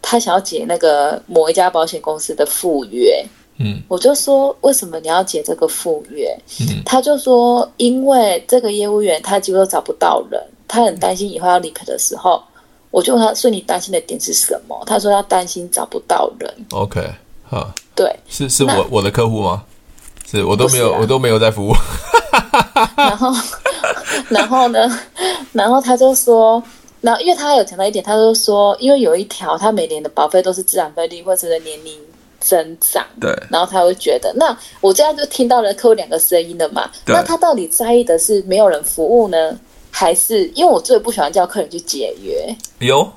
[0.00, 3.20] 他想要解那个某一家保险公司的附约，
[3.58, 6.38] 嗯，我就说为什么你要解这个赴约？
[6.60, 10.40] 嗯，他就说因为这个业务员他几乎都找不到人。
[10.70, 12.40] 他很担心以后要理赔的时候，
[12.92, 17.04] 我就问他说：“你担心的点是什么？”他说：“他担心找不到人。” OK，
[17.42, 19.64] 好，对，是是我我的客户吗？
[20.30, 21.74] 是我都没有，啊、我都没有在服务。
[22.96, 23.32] 然后，
[24.28, 25.00] 然后呢？
[25.52, 26.62] 然后他就说
[27.02, 31.98] ：“然后因为他有讲到一点，他就说，因为有一条，他每年的保费都是自然费率或者是年龄
[32.38, 36.88] 增长，对，然后他会觉得，那我这样就听到了客户两个声音了嘛？
[37.06, 39.58] 那他到底在意的是没有人服务呢？”
[39.90, 42.56] 还是因为我最不喜欢叫客人去解约。
[42.86, 43.10] 哟，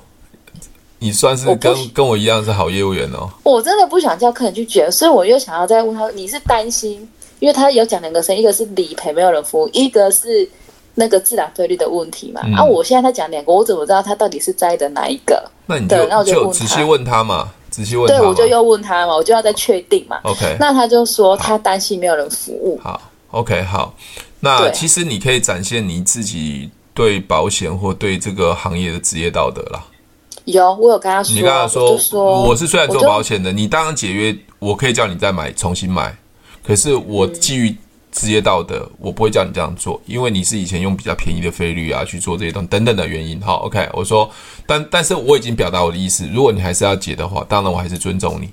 [0.98, 3.28] 你算是跟我跟我一样是好业务员哦。
[3.42, 7.08] 我真的不想叫客人去解，所以我又想要再问他，你是担心？
[7.40, 10.48] 因为他有讲两个声，一个是理赔没有人服务，一个是
[10.94, 12.40] 那个自然费率的问题嘛。
[12.44, 15.44] 嗯、啊，我现在在讲两个，我怎么知道他到底是在意的哪一个？
[15.66, 18.16] 那你就，那我就，就仔细问他嘛，仔细问他。
[18.16, 20.20] 对，我就又问他嘛，我就要再确定嘛。
[20.22, 22.80] OK，那他就说他担心没有人服务。
[22.82, 23.00] 好，好
[23.34, 23.94] ，OK，好。
[24.40, 29.84] 那其实你可以展现你自己对保险或对这个行业的职业道德啦。
[30.44, 31.34] 有，我有跟他说。
[31.34, 36.14] 你跟他说，说我是虽然做保险的，你当然解约，我可以叫你再买，重新买。
[36.62, 37.74] 可是我基于
[38.12, 43.40] 职业道德，我不会叫你这样做，因为你是以前用比较便宜的费率啊去做这些东西等等的原因。
[43.40, 44.30] 好，OK，我说，
[44.66, 48.50] 但但是我已经表达我的意思，如果你还是要解的话，当然我还是尊重你。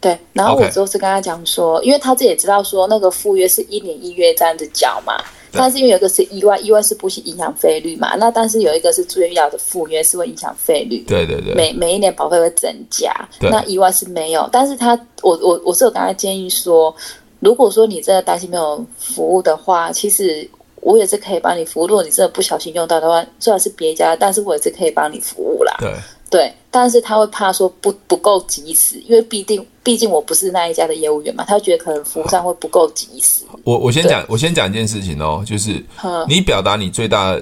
[0.00, 5.22] 对，然后我就是跟他讲说，因为他自己也知道说那个赴约是一年一月这样子缴嘛，
[5.52, 8.16] 但是因为有一个是意外，意外是不是影响费率嘛？
[8.16, 16.94] 那但是有一个是住院医疗的赴约是会影响费率，对对对，每每一年保费会增加，那意外是没有，但是他我我我是有跟他建议说，
[17.40, 25.92] 如果说你真的担心没有服务的话，其实我也是可以帮你服务，如果你真的不小心用到的话，虽然是别家，但是我也是可以帮你服务啦，对。
[26.30, 33.42] 对，但是他会怕说不不够及时，因为毕竟毕竟我不是那一家的业务员嘛，他觉得可能服务上会不够及时。
[33.64, 35.84] 我我先讲，我先讲一件事情哦，就是
[36.28, 37.36] 你表达你最大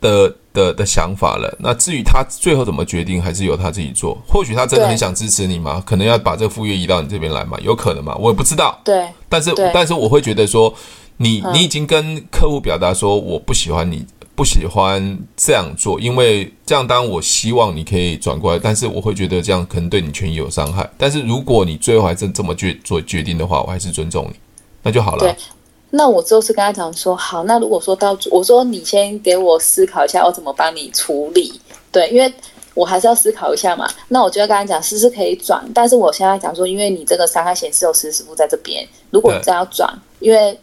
[0.00, 4.18] 的的的，想法了，那至于他最后怎么决定，还是由他自己做。
[4.28, 8.78] 或许他真的很想支持你嘛，可能要把这个附约移到你这边来嘛，有可能嘛，我也不知道。
[8.84, 10.72] 对，但是但是我会觉得说，
[11.16, 14.04] 你你已经跟客户表达说我不喜欢你。
[14.36, 20.88] 不喜欢这样做，因为这样当然我希望你可以转过来，但是我会觉得这样可能对你权益有伤害。
[20.98, 24.34] 但是如果你最后还是这么决做决定的话，我还是尊重你，
[24.82, 25.20] 那就好了。
[25.20, 25.36] 对，
[25.90, 31.60] 那我之后是跟他讲说，好，那如果说到我说你先给我思考一下，我怎么帮你处理？
[31.92, 32.32] 对，因为
[32.74, 33.88] 我还是要思考一下嘛。
[34.08, 40.58] 那我就要跟他讲，是是可以转，但是我现在讲说，因为你这个伤害险是有实时付在这边，如果你这样转，因为。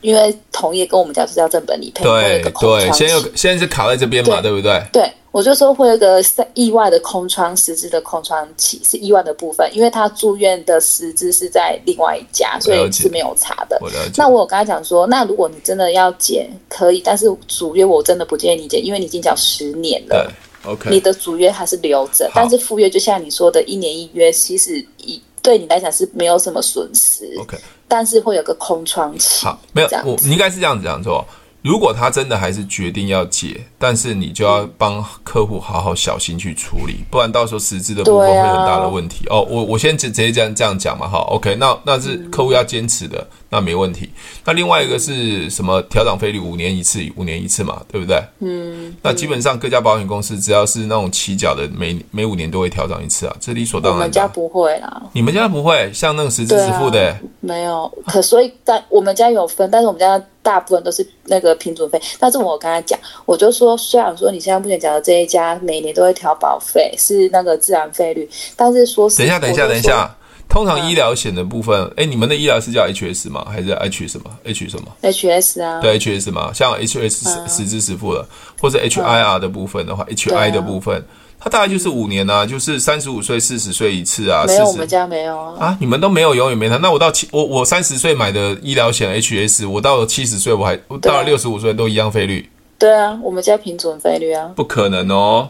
[0.00, 4.82] 因为同业跟我们讲是要正本理赔，对对，现在有现在是卡在这边嘛，对，对不对？
[4.92, 6.22] 对，我就说会有一个
[6.54, 13.78] 意外的空窗，实质的空窗期是意外的部分，因为他住院的实质是在另外一家，所以是没有查的。
[13.82, 20.32] 我那我有跟他讲说，那如果你真的要解，可以，但是主约我真的不建议你解，因为你已经缴十年了
[20.64, 27.58] ，OK，你的主约还是留着，但是副约就像你说的一年一约，其实一对你来讲是没有什么损失，OK。
[27.90, 29.44] 但是会有个空窗期。
[29.44, 31.22] 好，没有，我你应该是这样子讲说。
[31.62, 39.26] 如果他真的还是决定要解，但是你就要帮客户好好小心去处理，不然到时候实质的部分会很大的问题。
[39.26, 43.18] 啊、哦，我我先直直接这样这样讲嘛，哈，OK，那那是客户要坚持的。
[43.18, 44.08] 嗯那没问题。
[44.44, 45.82] 那另外一个是什么？
[45.90, 48.22] 调涨费率五年一次，五年一次嘛，对不对？
[48.38, 48.96] 嗯。
[49.02, 53.98] 那基本上各家保险公司只要是那种起缴的，每每五年都会调涨一次啊，这理所当然。
[53.98, 55.02] 我们家不会啦。
[55.12, 55.90] 你们家不会？
[55.92, 57.16] 像那个实支实付的？
[57.40, 57.92] 没有。
[58.06, 62.00] 可所以但我们家有分，但是我们家大部分都是那个平准费。
[62.20, 70.16] 但是我跟他讲，我就说，虽然说你现在目前讲的这一家每年都会调保费，是那个自然费率，但是说等一下，等一下，等一下。
[70.50, 73.46] 通常医疗险的部分，哎、嗯，你们的医疗是叫 HS 吗？
[73.48, 78.26] 还是 H 什么？H 什么？HS 啊，对 HS 嘛，像 HS 实支实付的，
[78.60, 81.02] 或者 HIR 的部分的话、嗯、，HI 的部分，
[81.38, 84.44] 它大概就是五年啊，就是三十五岁、四十岁一次啊。
[84.44, 85.66] 没有，我们家没有啊。
[85.66, 86.80] 啊，你们都没有，永远没谈。
[86.80, 92.50] 那我到七，我我三十岁买的医疗险 HS，我到了七十岁，我还我到了六十五岁都一样费率。
[92.76, 94.50] 对啊，我们家平准费率啊。
[94.56, 95.48] 不可能哦，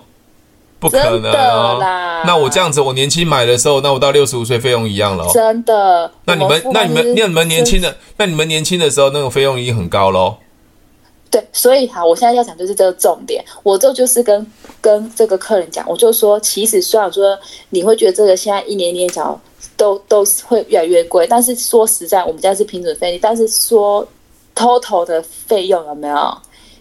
[0.80, 1.78] 不可能哦。
[2.26, 5.30] 那我这样子，我年轻买的时候，那我到六十五岁费用一样了哦。
[5.32, 6.10] 真的？
[6.24, 10.34] 那你们，那你们，那你们年轻的，那你们年轻的时候，那个费用已经很高喽。
[11.30, 14.44] 对，所以哈，我现在要讲就是这个重点，我这就是跟
[14.80, 19.40] 跟这个客人讲，我就说，其实虽然说你会觉得这个现在一年一年缴
[19.76, 24.04] 都都会越来越贵，但是说实在，我们家是平准费率，但是说
[24.56, 26.36] total 的费用有没有，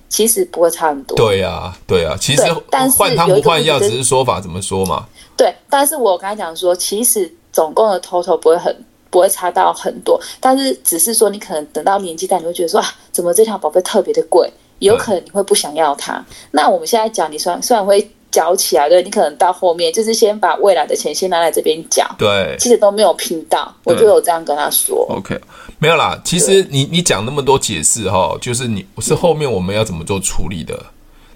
[0.10, 1.16] 其实不会差很多。
[1.16, 5.06] 对呀，对呀，其实但是换汤不换药，只是说法怎么说嘛。
[5.38, 8.76] 对，但是我刚才讲说，其实总共的 total 不会很。
[9.12, 14.48] 不会差到很多，但是只是说你可能等到年纪大，你会觉得说啊，怎么这条宝贝特别的贵？
[14.78, 16.18] 有可能你会不想要它。
[16.18, 25.06] 嗯、那我们现在讲，你虽然虽然会缴起来，对，你可能到后面就是先把未来的钱先拿来这边讲，对，其实都没有拼到，我就有这样跟他说。
[25.10, 25.40] OK，
[25.80, 30.76] 没有啦，其实你你讲那么多解释哈，就是你是后面我们要怎么做处理的。
[30.76, 30.86] 嗯、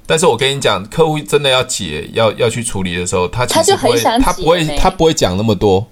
[0.05, 5.85] 但是我跟你讲，客户真的要解要要去处理的时候，他其实不会，他，他不会他不会讲那么多。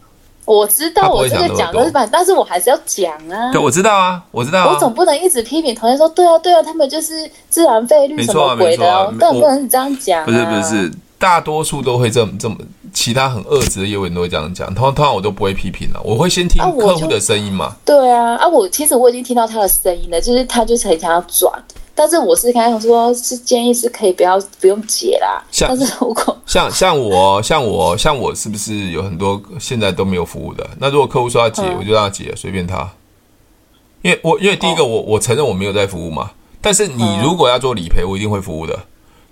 [0.46, 3.52] 我知道我这个讲的是反，但是我还是要讲啊。
[3.52, 4.74] 对，我知道啊，我知道、啊。
[4.74, 10.26] 我总不能一直批评同学说，对啊，对啊，他们就是自然费率什么鬼的哦，但不能这样讲、啊。
[10.26, 12.58] 不是不是，大多数都会这么这么，
[12.94, 14.68] 其他很恶质的业务员都会这样讲。
[14.74, 17.76] 通常通常我都不会批评了，我会先听客户的声音嘛。
[17.86, 21.54] 对啊，啊，我其实我已经听到他的声音了，就是他就是很想要转。
[21.94, 25.44] 但是我是刚才说，是建议是可以不要不用解啦。
[25.52, 30.68] 像但是如果像像我像我像我是不是有很多现在都没有服务的？
[30.80, 32.90] 那如果客户说要解，嗯、我就让他解，随便他。
[34.02, 36.32] 因为我因为第一个我、哦、我承认我没有在服务嘛。
[36.62, 38.80] 但是你如果要做理赔，我一定会服务的。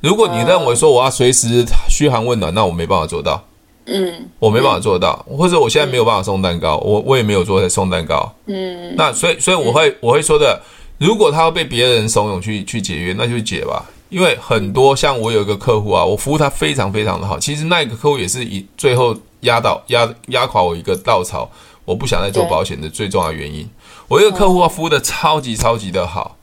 [0.01, 3.41] 如果你认为说我要随时嘘寒问暖，那我没办法做到。
[3.86, 8.32] 嗯，我没办法做到，或者我现在没有办法送蛋糕，我我也没有做送蛋糕。
[8.45, 10.62] 嗯，那所以所以我会我会说的。
[11.00, 13.84] 如果他要被别人怂恿去去解约，那就解吧。
[14.10, 17.39] 因为很多像我有一个客户啊，我服务他非常非常的好。
[17.39, 21.50] 其实那个客户也是以最后压倒压压垮我一个稻草，
[21.86, 23.70] 我不想再做保险的最重要的原因。
[24.08, 26.36] 我一个客户啊，服务的超级超级的好。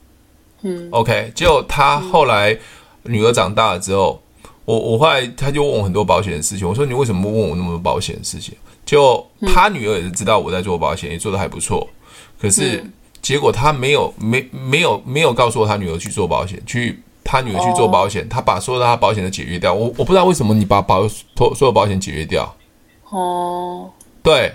[0.61, 1.31] 嗯，OK。
[1.35, 2.57] 结果他后来
[3.03, 4.21] 女儿长大了之后，
[4.65, 6.67] 我我后来他就问我很多保险的事情。
[6.67, 8.55] 我说你为什么不问我那么多保险的事情？
[8.85, 11.87] 就他女儿也是知道我在做保险，也做的还不错。
[12.39, 12.83] 可是。
[13.27, 19.73] 结果他没有没没有没有告诉我他女儿去做保险，去他女儿去做保险，他把所有的他保险的解约掉。
[19.73, 22.55] 我我不知道为什么你把保所所有保险解约掉。
[23.09, 23.89] 哦，
[24.23, 24.53] 对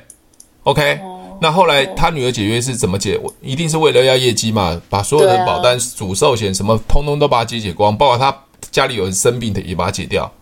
[0.62, 0.98] ，OK。
[1.42, 3.18] 那后来他女儿解约是怎么解？
[3.22, 8.34] 我一定是为了要业绩嘛，把所有的保单、主寿险什么通通都把它解解光，包括他
[8.70, 10.32] 家里有人生病的也把它解掉。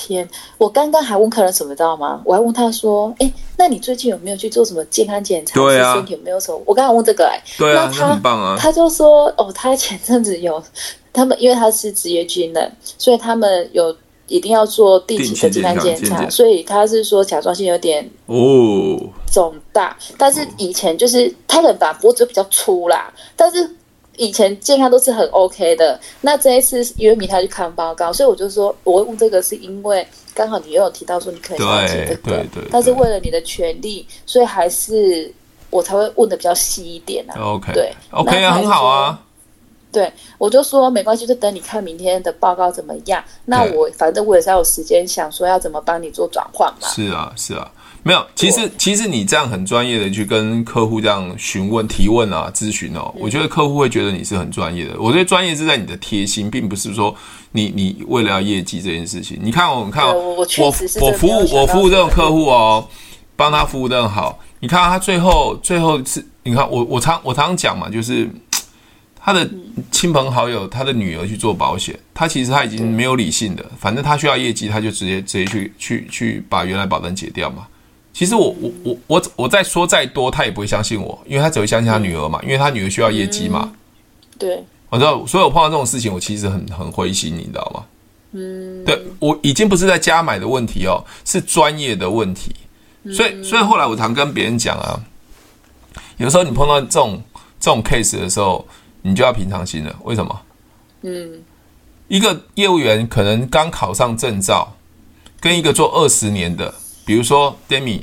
[0.00, 0.26] 天，
[0.56, 2.22] 我刚刚还问客人什么，知道吗？
[2.24, 5.60] 我还问他说：“哎，那你最近有没有去做什么健康检查？
[5.60, 8.56] 对啊，身体有没有什么？”我刚刚问这个，哎，对啊，那他很棒啊。
[8.58, 10.62] 他就说：“哦，他前阵子有
[11.12, 13.94] 他们，因为他是职业军人，所以他们有
[14.26, 18.98] 一定要做定期的健康检查，所以他是说甲状腺有点哦
[19.30, 23.68] 肿大，但是以前就是他可能把脖子比较粗啦，但是。”
[24.20, 35.32] 以前健康都是很 OK 的，那这一次因为米他去看报告，所以我就说，我问这个是因为刚好你又有提到说你可能想要接这个，对对对，但是为了你的权利，所以还是
[35.70, 37.40] 我才会问的比较细一点啊。
[37.40, 39.18] OK，对，OK 啊，很好啊。
[39.90, 43.24] 对，我就说没关系，就等你看明天的报告怎么样。
[43.46, 46.88] 那我反正我也是要有时间想说要怎么帮你做转换嘛。
[46.88, 47.72] 是啊，是啊。
[48.02, 54.98] 没有，其实其实你这样很专业的去跟客户这样询问、提问啊、咨询哦，我觉得客户会觉得你是很专业的。
[54.98, 57.14] 我觉得专业是在你的贴心，并不是说
[57.52, 59.38] 你你为了要业绩这件事情。
[59.42, 60.66] 你看我，你看我，我我
[61.00, 62.88] 我服务我服务这种客户哦，
[63.36, 64.38] 帮他服务得很好。
[64.60, 68.26] 你看他最后最后是，你看我我常我常常讲嘛，就是
[69.14, 69.46] 他的
[69.90, 77.66] 亲朋好友，他的女儿去做保险，他其实他已经没有理性的，反正他需要业绩，他就直接直接去去去把原来保单解掉嘛。
[78.12, 83.72] 其实我我我我我再说再多，他也不会相信我，因为他只会相信他女儿嘛，因为他女儿需要业绩嘛。
[84.38, 87.84] 对，我知道，所以我碰到这种事情，我其实很很灰心，你知道吗？
[88.32, 92.54] 嗯，对，我已经不是在家买的问题哦，是专业的问题。
[93.14, 95.00] 所以所以后来我常跟别人讲啊，
[96.18, 97.22] 有时候你碰到这种
[97.58, 98.66] 这种 case 的时候，
[99.02, 99.96] 你就要平常心了。
[100.02, 100.40] 为什么？
[101.02, 101.42] 嗯，
[102.08, 104.70] 一个业务员可能刚考上证照，
[105.40, 106.74] 跟一个做二十年的。
[107.04, 108.02] 比如说，Demi，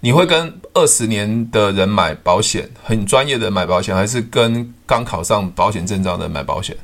[0.00, 6.76] 你会跟二十年的人买保险，很专业的买保险，还是跟刚考上保险证照的人买保险？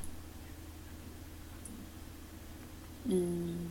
[3.04, 3.68] 嗯，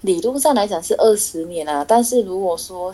[0.00, 2.92] 理论上来讲是二十年啊，但是如果说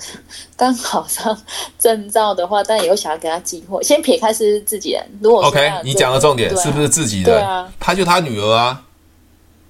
[0.57, 1.37] 刚考上
[1.79, 3.83] 证照的话，但也有想要给他机会。
[3.83, 7.25] 先撇开是自己人，如果 OK，你讲的重点、啊、是不是自己人？
[7.25, 8.85] 对啊，他就他女儿啊。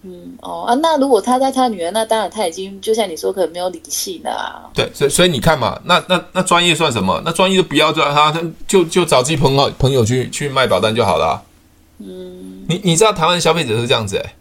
[0.03, 4.71] 嗯哦啊，那如果他在他女儿，那当然他已经就像你说，可能没有理性了啊。
[4.73, 7.21] 对，所以所以你看嘛，那那那专业算什么？
[7.25, 11.43] 那专业就不要抓他，他就就找自己朋友朋友去去卖保单就好了、啊。
[11.99, 14.35] 嗯，你你知道台湾消费者是这样子哎、欸？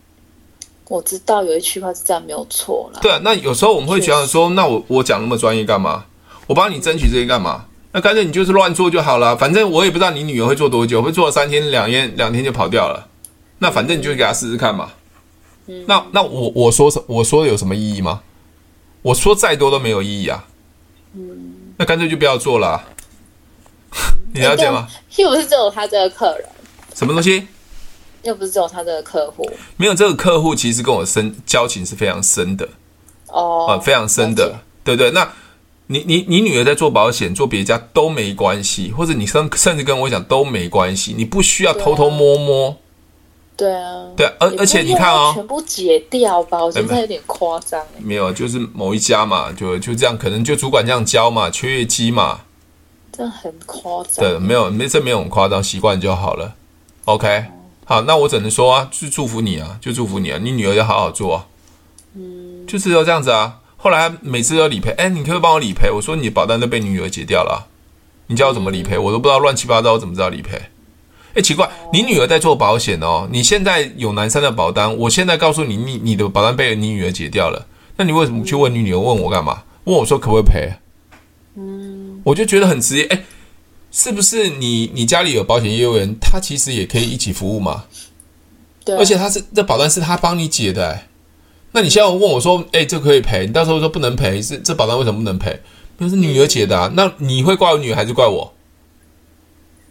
[0.90, 3.00] 我知道有一句话是这样，没有错啦。
[3.02, 6.06] 对啊，那有时候我们会觉得说，那我我讲那么专业干嘛？
[6.46, 7.66] 我帮你争取这些干嘛？
[7.92, 13.08] 那干脆你就是乱做就好了，反正我也不知道你女儿会做多久，会做了三天两天两天就跑掉了。
[13.58, 14.92] 那反正你就给她试试看嘛。
[15.68, 18.22] 嗯、那那我我说什我说的有什么意义吗？
[19.02, 20.46] 我说再多都没有意义啊。
[21.14, 22.84] 嗯，那干脆就不要做了、啊。
[24.34, 24.88] 你了解吗？
[25.16, 26.46] 又不是只有他这个客人。
[26.94, 27.48] 什么东西？
[28.24, 29.50] 又不是只有他这个客户。
[29.78, 32.68] 没有这个客户，其实跟我深交情是非常深的。
[33.28, 35.12] 哦，啊，非常深的，对不对？
[35.12, 35.32] 那
[35.88, 42.78] 你你你女儿在做保险，做别家都没关系，或者你甚甚至跟我讲都没关系，你不需要偷偷摸摸。
[43.58, 47.84] 对啊，对，而而且你看啊、哦，全部解掉吧，我觉得有点夸张。
[47.98, 52.42] 没有，就是某一家嘛，就就这样，可能就主管这样教嘛，缺业绩嘛，
[53.12, 54.24] 这很夸张。
[54.24, 56.54] 对，没有，没这没有很夸张，习惯就好了。
[57.06, 57.52] OK，、嗯、
[57.86, 61.48] 好，那我只能说啊，就祝福你啊，就祝福你啊，你女儿要好好做、啊。
[62.14, 63.62] 嗯，就是要这样子啊。
[63.78, 65.90] 后来每次都理赔，哎，你可以帮我理赔？
[65.90, 67.68] 我说你的保单都被你女儿解掉了，
[68.28, 69.00] 你叫我怎么理赔？
[69.00, 70.62] 我都不知道乱七八糟，我怎么知道理赔？
[71.38, 73.28] 哎，奇怪，你女儿在做保险哦。
[73.32, 77.68] 你现在有南山的保单，我现在告诉你，你你的保单被你女儿解掉了。
[77.96, 78.98] 那你为什么去问你女儿？
[78.98, 79.62] 问我干嘛？
[79.84, 80.74] 问我说可不可以赔？
[81.56, 83.04] 嗯，我就觉得很直接。
[83.04, 83.24] 哎，
[83.92, 87.84] 是不是你你家里有保险业务员，他其实也可以一起服务嘛？
[88.84, 88.98] 对。
[88.98, 90.88] 而且他是这保单是他帮你解的。
[90.90, 91.08] 哎，
[91.72, 93.46] 那你现在问我说，哎，这可以赔？
[93.46, 95.60] 你到时候说不能赔，是这保单为什么不能赔？
[96.00, 96.92] 那是女儿解的啊。
[96.96, 98.52] 那你会怪我女儿还是怪我？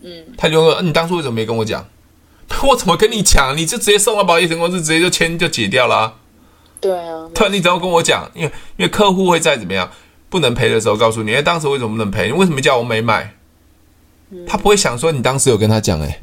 [0.02, 1.86] 嗯，他就说：“你当初为什么没跟我讲？
[2.68, 3.56] 我怎么跟你讲？
[3.56, 6.14] 你就直接送到保险公司，直接就签就解掉了啊。”
[6.78, 8.30] 对啊，突然你只要跟我讲？
[8.34, 9.90] 因为因为客户会在怎么样
[10.28, 12.26] 不能赔的时候告诉你，哎，当时为什么不能赔？
[12.26, 13.34] 你为什么叫我没买？
[14.46, 16.20] 他不会想说你当时有跟他讲，哎，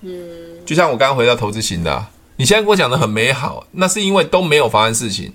[0.00, 5.32] 嗯，就像我刚刚回到投资型的啊，你现在跟我讲的很美好，那是因为都没有发生事情，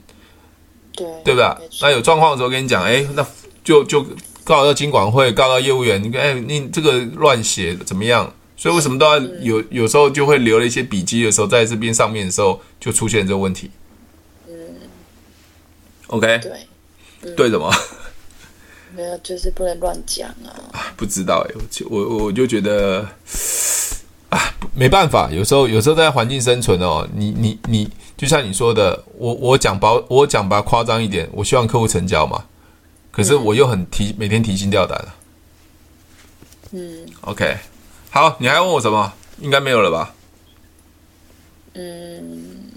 [0.94, 1.48] 对，对不对？
[1.82, 3.26] 那有状况的时候跟你讲，哎，那
[3.64, 4.06] 就就。
[4.44, 8.34] 告到金管会，告到业务员，你看，哎，你这个乱写怎么样？
[8.56, 9.64] 所以为什么都要有？
[9.70, 13.70] 有时候就会留了一些笔记的时候，在这边上面的时候就出现这个问题。
[14.48, 14.54] 嗯
[16.08, 16.52] ，OK，对，
[17.24, 17.70] 嗯、对什么？
[18.96, 20.94] 没有，就是不能乱讲啊。
[20.96, 21.56] 不知道哎，
[21.90, 23.06] 我我我就觉得
[24.30, 24.40] 啊，
[24.74, 32.46] 没办法，有时候有时候在环境生存哦，你你你，就像你说的，我我讲包，我讲吧夸张一点，我希望客户成交嘛。
[33.14, 35.08] 可是我又很提每天提心吊胆的，
[36.72, 37.56] 嗯，OK，
[38.10, 39.14] 好，你还要问我什么？
[39.40, 40.14] 应该没有了吧？
[41.76, 42.70] 嗯，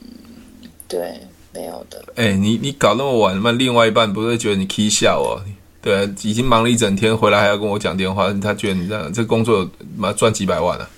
[0.87, 1.21] 对，
[1.55, 2.05] 没有的。
[2.17, 5.41] 哎、欸，你你搞那么晚，那另外一半不是觉得你 k 笑哦？
[5.81, 9.67] 对，已经忙了一整天，回来还要跟我讲电话，他觉得你这样这工作
[9.97, 10.91] 妈赚几百万啊？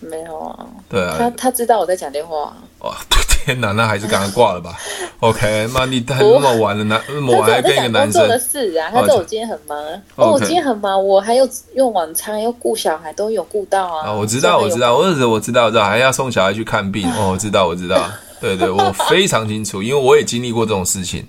[0.00, 2.56] 没有啊，对啊，他他知道我在讲电话。
[2.80, 2.96] 哇，
[3.44, 4.76] 天哪，那还是赶快挂了吧。
[5.20, 8.22] OK，妈，你太那么晚了，那那么晚还跟一个男生？
[8.22, 9.78] 他的事啊，他说我今天很忙。
[10.16, 14.12] 哦，我今天很忙，我还有用晚餐，要顾小孩，都有顾到啊。
[14.12, 17.06] 我知道，我知道，我我知道，知道，还要送小孩去看病。
[17.18, 21.26] 哦，我知道，我知道，对对，我非常清楚，因为我也经历过这种事情。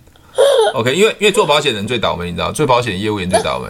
[0.73, 3.67] OK，因为因为做保险人最倒霉，你知道，做保险业务员最倒霉。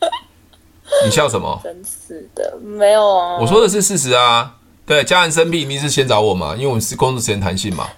[1.04, 1.60] 你笑什么？
[1.64, 3.38] 真是的，没有啊。
[3.40, 4.54] 我说的是事实啊。
[4.84, 6.54] 对，家人生病，你是先找我嘛？
[6.56, 7.88] 因为我们是工作时间弹性嘛。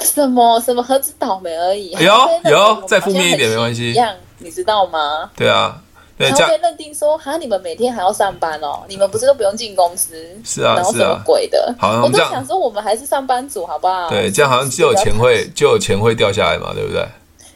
[0.00, 1.90] 什么什么何止倒霉而已？
[1.92, 2.12] 有
[2.44, 3.92] 有，再负面一点没关系。
[3.92, 5.30] 一样，你知道吗？
[5.34, 5.80] 对啊，
[6.18, 8.82] 对，然后被认定说哈，你们每天还要上班哦？
[8.86, 10.14] 你们不是都不用进公司？
[10.44, 11.74] 是啊，然后什么鬼的？
[11.78, 14.10] 好，我都想说我们还是上班族，好不好？
[14.10, 17.02] 对，这样好像就有钱会就有钱会掉下来嘛，对不对？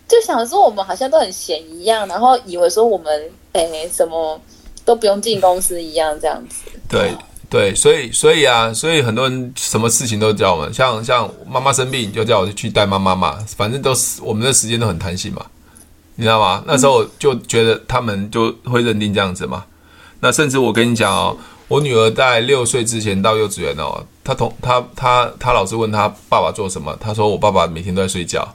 [0.09, 4.41] 就想说我们好像都很闲一样，然后以为说我们哎什么。
[4.83, 6.65] 都不用进公司一样这样子。
[6.89, 7.15] 对
[7.51, 15.45] 对，所以所以啊，所以很多人什么事情都叫我们，像像妈妈生病就叫我去带妈妈嘛，反正都是我们的时间都很弹性嘛，
[16.15, 16.63] 你知道吗？
[16.65, 19.65] 那时候就觉得他们就会认定这样子嘛。
[20.21, 21.37] 那甚至我跟你讲哦，
[21.67, 28.47] 我女儿在六岁之前到幼稚园哦，她同她她她老师问她爸爸做什么，她说我爸爸每天都在睡觉，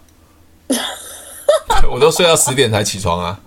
[1.92, 3.38] 我都睡到十点才起床啊。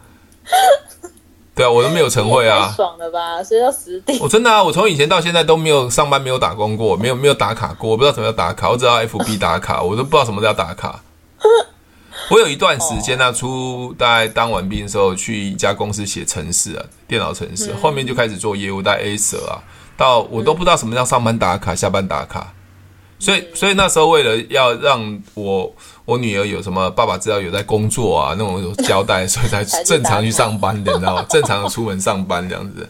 [1.58, 3.42] 对啊，我都没有晨会啊， 爽了吧？
[3.42, 4.16] 所以要十点。
[4.20, 11.00] 我真的啊，我从以前到现在都没有上班，没有打工过，没有没有打卡过，我不知道什么叫打卡，我只要 FB 打卡，我都不知道什么叫打卡。
[12.30, 19.58] 我有一段时间呢、啊，出大概当完兵的时候，去一家公司写程式啊，电脑程式，后面就开始做业务，在 Acer 啊，
[19.96, 22.52] 到我都不知道什么叫上班打卡、下班打卡，
[23.18, 25.72] 所以所以那时候为了要让我
[26.08, 31.26] 我女儿有什么爸爸知道有在工作啊，那种有交代，所以才 正常去上班的，你知道吗？
[31.28, 32.88] 正常的出门上班这样子。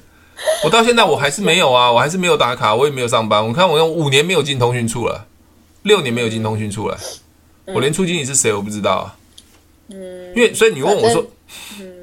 [0.62, 3.44] 我到现在我还是没有啊，我还是没有打卡，我也没有上班。
[3.44, 5.26] 我看我用五年没有进通讯处了，
[5.82, 6.96] 六年没有进通讯处了，
[7.66, 9.16] 我连出经理是谁我不知道啊。
[9.88, 9.98] 嗯，
[10.36, 11.26] 因为所以你问我说，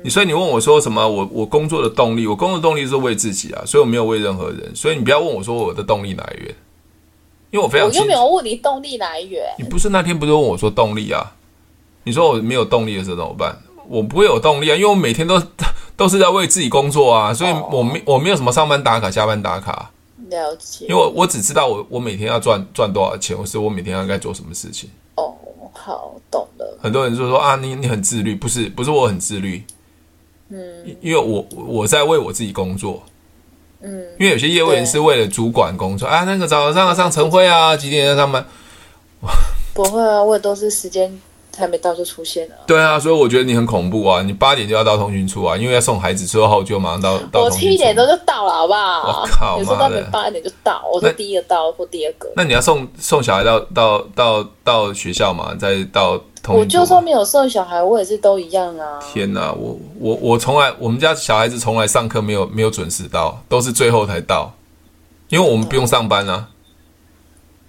[0.04, 1.08] 你所以你问我说什么？
[1.08, 4.76] 我我工作的动力，我工作的动力是为自己啊，所以我没有为任何人。
[4.76, 6.54] 所以你不要问我说我的动力来源，
[7.56, 7.88] 因为我非常。
[7.88, 9.46] 我又没有问你动力来源。
[9.58, 11.34] 你不是那天不是问我说动力啊？
[12.04, 13.58] 你说我没有动力的时候怎么办？
[13.88, 15.42] 我不会有动力啊，因为我每天都
[15.96, 19.90] 都是在为自己工作啊，所以我没我没有什么上班打卡、下班打卡。
[20.30, 20.86] 了解。
[20.90, 24.90] 因为我我只知道我我每天要赚赚多少钱，或是我每天要该做什么事情。
[25.16, 25.34] 哦，
[25.72, 26.78] 好，懂了。
[26.82, 29.64] 很多人就说啊，你你很自律，不是不是我很自律，
[30.50, 30.60] 嗯，
[31.00, 33.02] 因为我我在为我自己工作，
[33.82, 38.46] 嗯，因为有些业务员是为了主管工作啊，那个早上要上晨会啊，几点要上班？
[39.74, 41.20] 不会啊，我也都是时间。
[41.58, 42.56] 还没到就出现了。
[42.68, 44.22] 对啊，所以我觉得你很恐怖啊！
[44.22, 47.18] 你八点就要到通讯处啊，因为要送孩子之后就马上到。
[47.32, 49.22] 到我七点多就到了，好不好？
[49.22, 52.30] 我靠，有时候到八点就到，我是第一个到或第二个。
[52.36, 55.56] 那你要送送小孩到到到到学校嘛？
[55.58, 56.22] 再到。
[56.48, 59.00] 我就算没有送小孩，我也是都一样啊！
[59.02, 64.54] 天哪，我我我从来我们家小孩子从来上课没有没有准时到，都是最后才到，
[65.30, 66.50] 因为我们不用上班啊。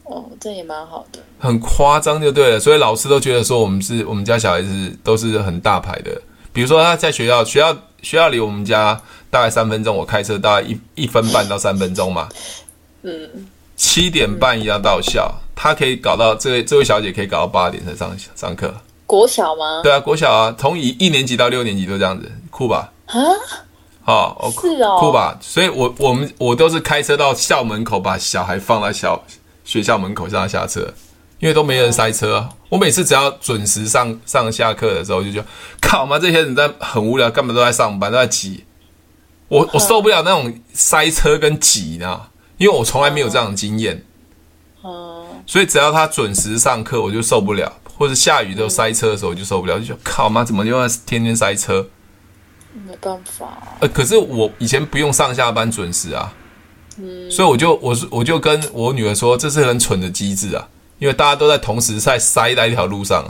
[0.05, 1.20] 哦，这也蛮好的。
[1.39, 6.20] 很夸张就对了，所以老师都觉得说我们是我们家小孩子都是很大牌的。
[6.53, 7.72] 比如说他在学校，学校
[8.03, 9.01] 学校离我们家
[9.31, 12.29] 大概三分钟，我开车大概一一分半到三分钟嘛。
[13.03, 13.29] 嗯，
[13.77, 18.74] 七点半一定要到校，他可以搞到这位这位小姐可以搞到八点才上上课。
[19.07, 19.83] 国小吗？
[19.83, 22.91] 对啊，国小啊，从一一年级到六年级都这样子，酷吧？
[23.07, 23.22] 啊，
[24.05, 25.39] 哦，是哦，酷吧？
[25.41, 29.22] 所以我我们我都是开车到校门口，把小孩放在小
[29.64, 30.93] 学校门口让他下车。
[31.39, 35.47] 因为都没人塞车啊，我每次只要准时上上下课的时候，就觉得
[35.83, 38.64] 靠嘛，这些人在很无聊，干嘛都在上班，都在挤。
[39.49, 42.22] 我我受不了那种塞车跟挤呢，
[42.59, 44.04] 因为我从来没有这样的经验。
[45.46, 51.88] 所以只要他准时上课，我就受不了；或者下雨都塞车的时候，我就受不了，就觉得靠妈，怎么又要天天塞车？
[52.86, 53.57] 没办法。
[53.80, 56.32] 呃，可是我以前不用上下班准时啊，
[57.30, 60.68] 所以我就我是我就跟我女儿说，这是很蠢的机制啊。
[60.98, 63.24] 因为大家都在同时在塞在一条路上，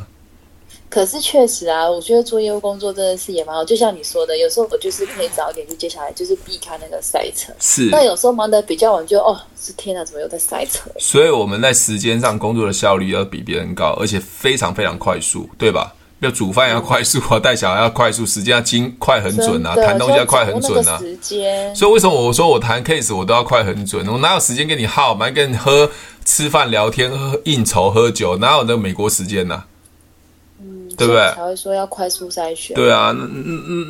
[0.89, 3.65] 可是确实啊，我觉得做业务工作真的是也蛮好。
[3.65, 7.53] 就像你说的，有时候我就是可以早一点去接下来，就是避开那个塞车。
[7.61, 10.91] 是，那有时候忙得比较晚就，就哦，是天哪，怎么又在塞车？
[10.99, 15.93] 所以我们在时间上工作的效率要比别人高，而且非常非常快速，对吧？
[16.21, 20.97] 要煮饭要快速啊，带小孩要快速，时间要精快很准啊，谈东西要快很准啊。
[20.99, 21.75] 时间。
[21.77, 24.07] 所以为什么我说我谈 case 我都要快很准？
[24.09, 25.91] 我哪有时间跟你耗，蛮跟你喝？
[26.25, 29.67] 吃饭、聊天、喝应酬、喝酒，哪有那美国时间呢、啊？
[30.97, 31.33] 嗯，对不对？
[31.35, 32.75] 才会说要快速筛选。
[32.75, 33.27] 对啊，那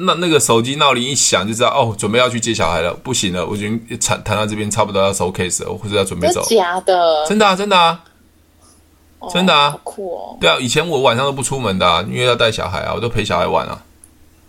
[0.04, 2.92] 那那个手机闹铃一响就知道哦，准备要去接小孩了。
[2.94, 6.44] 不行了，我已经谈谈到这边差不多要收 case 了，或者要准备走。
[6.48, 7.24] 假的？
[7.26, 8.04] 真的啊，真的啊，
[9.18, 10.36] 哦、真的啊，好酷哦。
[10.40, 13.82] 对啊，以前我晚上都不出门的、啊，因为要带小孩啊，我都陪小孩玩啊。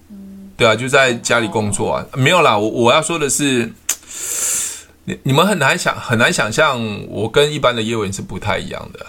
[0.09, 2.57] 嗯，对啊，就在家里工作啊，哦、没有啦。
[2.57, 3.71] 我我要说的是。
[5.09, 6.77] 你你们很难想很难想象，
[7.07, 9.05] 我跟一般的业务员是不太一样的。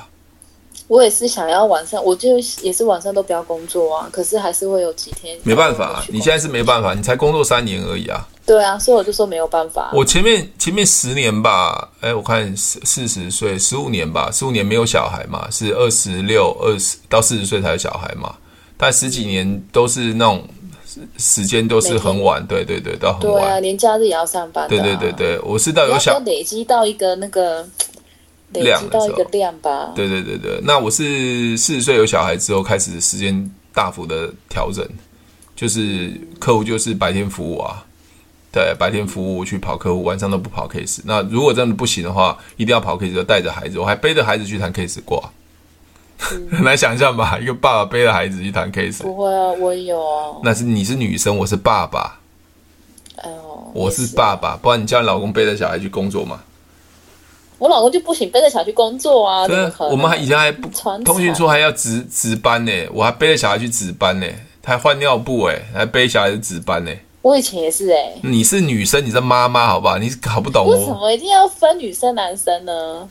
[0.89, 4.09] 我也是想要晚上，我就也是晚上都不要工作啊。
[4.11, 8.26] 可是还是会有几天没办法，啊你现在是没办法，你才工作三年而已啊。
[8.45, 9.91] 对啊，所以我就说没有办法。
[9.95, 18.34] 我前面前面十年吧，哎，我看四四十岁，十五年吧，十五年没有小孩嘛，是二十六二十到四十岁才有小孩嘛，
[18.76, 20.43] 但十几年都是那种。
[21.16, 23.41] 时间都是很晚，对对对，到很晚。
[23.41, 24.66] 对啊，连假日也要上班。
[24.68, 27.64] 对对对对，我是到有小累积到一个那个
[28.53, 29.92] 累积到一个量吧。
[29.94, 34.86] 对对对对，那我是四十岁有小孩之后开始时间大幅的调整，
[35.55, 37.84] 就是客户就是白天服务啊，
[38.53, 41.01] 对，白天服务我去跑客户，晚上都不跑 case。
[41.05, 45.30] 那如果真的不行的话，一定要跑 case，就带着孩子，我还背着孩子去谈 case 过。
[46.18, 47.38] 很难想象吧？
[47.38, 50.34] 一个爸爸背着孩子去谈 case，不会啊，我有啊。
[50.42, 52.18] 那是你是女生，我是爸爸。
[53.22, 56.40] 哎呦，我是爸爸，不然你叫你老公背着小孩去工作嘛？
[57.59, 59.46] 我老公就不行，背着小孩去工作啊。
[59.46, 59.56] 对，
[59.90, 64.26] 我们还以前还不通讯处还要值值班呢，我还背着小孩去值班呢，
[64.62, 66.92] 他还换尿布哎，还背小孩去值班呢。
[67.20, 68.14] 我以前也是哎。
[68.22, 69.98] 你是女生，你是妈妈，好不好？
[69.98, 70.76] 你搞不懂我。
[70.76, 73.09] 为什么一定要分女生男生呢？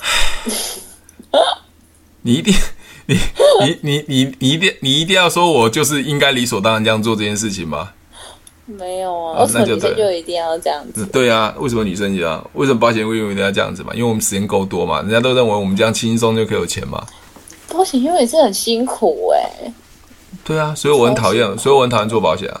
[2.22, 2.54] 你一定，
[3.06, 3.18] 你
[3.62, 7.92] 你你你你一定你一定要说我就是应该理所当然这样做这件事情吗？
[8.78, 11.04] 没有啊，为什么女生就一定要这样子？
[11.06, 12.50] 对啊，为什么女生这样？
[12.54, 13.92] 为什么保险业务员一定要这样子嘛？
[13.94, 17.04] 因为我们时间够多嘛，人家都认为我们这样轻松就可以有钱嘛。
[17.68, 19.72] 保险业务也是很辛苦哎、欸。
[20.44, 22.60] 对啊，所以我很讨厌，所以我很讨厌做保险啊。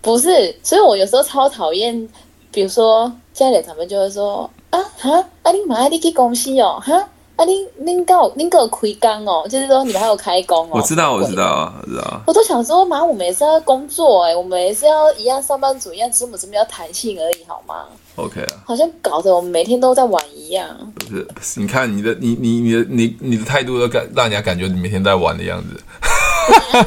[0.00, 2.08] 不是，所以我有时候超讨厌，
[2.50, 7.08] 比如说家里他们就会说啊哈，啊你妈你去公司哦哈。
[7.36, 10.70] 啊，你恁够恁够开工哦，就是说你们还有开工哦。
[10.74, 12.20] 我知道，我知道啊，我知道。
[12.28, 18.62] 我都想说，妈，我们也是要工作哎，我们也是要一样上班族一样，只是我们这么要弹性而已，好吗？OK 啊。
[18.64, 20.68] 好像搞得我们每天都在玩一样。
[20.94, 25.82] 不是，不是，你看你的，你你你的你你的态度都感让人家感觉你每天在玩的样子。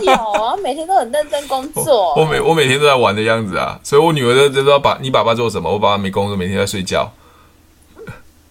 [0.03, 2.13] 有啊，每天都很认真工作。
[2.15, 7.11] 我，我每我每天都在玩的样子啊，所以我女儿都都知道爸你爸爸做什么，我爸爸没工作，每天在睡觉。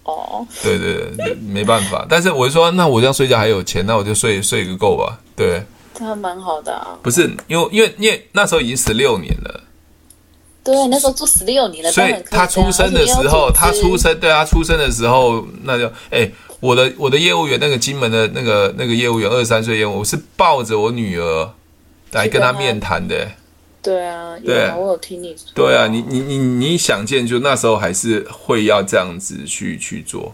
[0.07, 2.05] 哦，对对对，没办法。
[2.09, 5.19] 但是我就说，那我这样睡觉还有钱，那我就睡睡个够吧。
[5.35, 5.61] 对，
[5.93, 6.97] 这还蛮好的啊。
[7.03, 9.63] 不是，因为因为因为那时候已经十六年了。
[10.63, 11.91] 对，那时候住十六年了。
[11.91, 16.31] 所以他出生的时候，他出生，对他出生的时候，那就哎，
[16.61, 21.53] 我的我的业务员那个金门的那个那个业务员，二十三岁业务，我是抱着我女儿
[22.11, 23.27] 来跟他面谈的。
[23.81, 25.45] 对啊，对啊，我有听你说。
[25.53, 30.33] 对啊，你你你你想见，就那时候还是会要这样子去去做。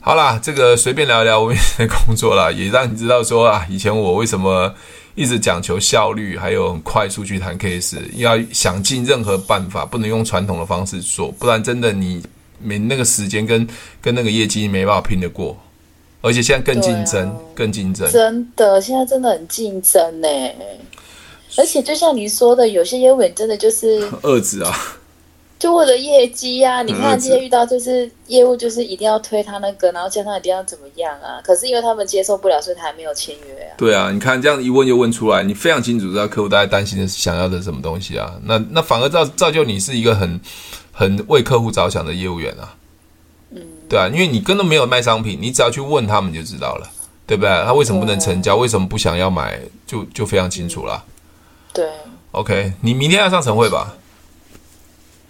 [0.00, 4.74] 好啦，这个随便聊一聊我以前的工作啦， 也让你知道说啊，以前我为什么
[5.14, 12.22] 一直讲求效率，还有很快速去谈 case，要想尽任何办法，不能用传统的方式做，不然真的你
[12.62, 13.66] 没那个时间跟
[14.00, 15.56] 跟那个业绩没办法拼得过，
[16.20, 20.28] 而且现在更竞争，啊、更竞争，真的，现在真的很竞争呢。
[21.56, 24.72] 而且就像你说的，有些业务员真的就是 遏制啊，
[25.58, 26.82] 就为了业绩啊。
[26.82, 31.40] 你看今天遇到就是业务，就是一定要推他那个，然后叫他一定要怎么样啊。
[31.44, 33.74] 可是因为他们接受不了，所以他还没有签约啊。
[33.76, 38.34] 对啊，你看这样一问就问出来，你非常清楚知道客户大概担心的是想要的什么东西啊。
[38.44, 40.40] 那那反而造造就你是一个很
[40.92, 42.74] 很为客户着想的业务员啊。
[43.50, 46.90] 嗯，对啊，因为你根本没有卖商品，你只要去问他们就知道了，
[47.26, 47.50] 对不对？
[47.64, 48.56] 他为什么不能成交？
[48.56, 49.60] 为什么不想要买？
[49.86, 51.04] 就就非常清楚了。
[51.74, 51.90] 对
[52.30, 53.96] ，OK，你明天要上晨会吧？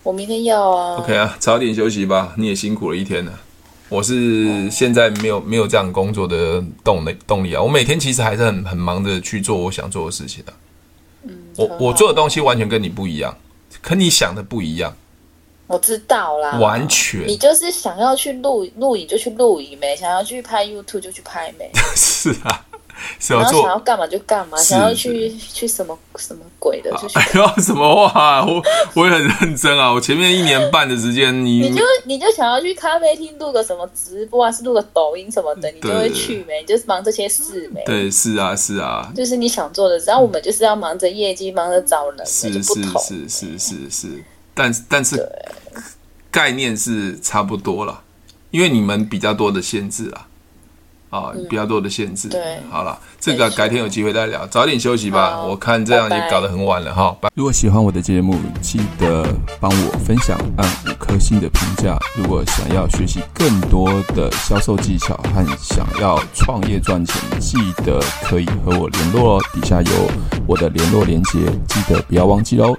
[0.03, 0.97] 我明天要啊。
[0.99, 3.40] OK 啊，早点休息吧，你也辛苦了一天了。
[3.88, 10.53] 我是现在没有没有这样工作的动力动力啊，我每天其实还是很很忙的去做我想做的事情的。
[11.22, 13.34] 嗯，我我做的东西完全跟你不一样，
[13.80, 14.95] 跟你想的不一样。
[15.66, 17.26] 我知道啦，完全。
[17.26, 21.70] 你就是想要去录录影就去录影呗，想要去拍 YouTube 就去拍呗。
[21.97, 22.66] 是啊。
[23.28, 27.18] 然后想要干嘛就干嘛，想要去去什么什么鬼的就去。
[27.18, 28.45] 哎呦，什么话？
[28.45, 28.62] 我
[28.95, 29.92] 我也很认真啊！
[29.92, 36.62] 我前面一年半的时间，你你就你就想要去咖啡厅录个什么直播啊，是录个抖音什么的，你就会去没？
[36.64, 37.82] 就是忙这些事没？
[37.84, 39.99] 对，是啊，是啊，就是你想做的。
[39.99, 42.62] 然后我们就是要忙着业绩，忙着找人，是是
[42.99, 44.24] 是是是是，
[44.55, 45.28] 但但是
[46.30, 48.03] 概念是差不多了，
[48.51, 50.28] 因为你们比较多的限制啊。
[51.14, 52.28] 啊，比较多的限制。
[52.28, 54.44] 对，好了，这个改天有机会再聊。
[54.48, 57.16] 早点休息吧，我看这样也搞得很晚了哈。
[57.36, 59.24] 如果喜欢我的节目，记得
[59.60, 61.96] 帮我分享，按五颗星的评价。
[62.16, 69.42] 如果想要学习更多的销售技巧和想要创业赚钱，记得可以和我联络哦。
[69.52, 70.10] 底下有
[70.48, 71.38] 我的联络连接，
[71.68, 72.76] 记得不要忘记喽。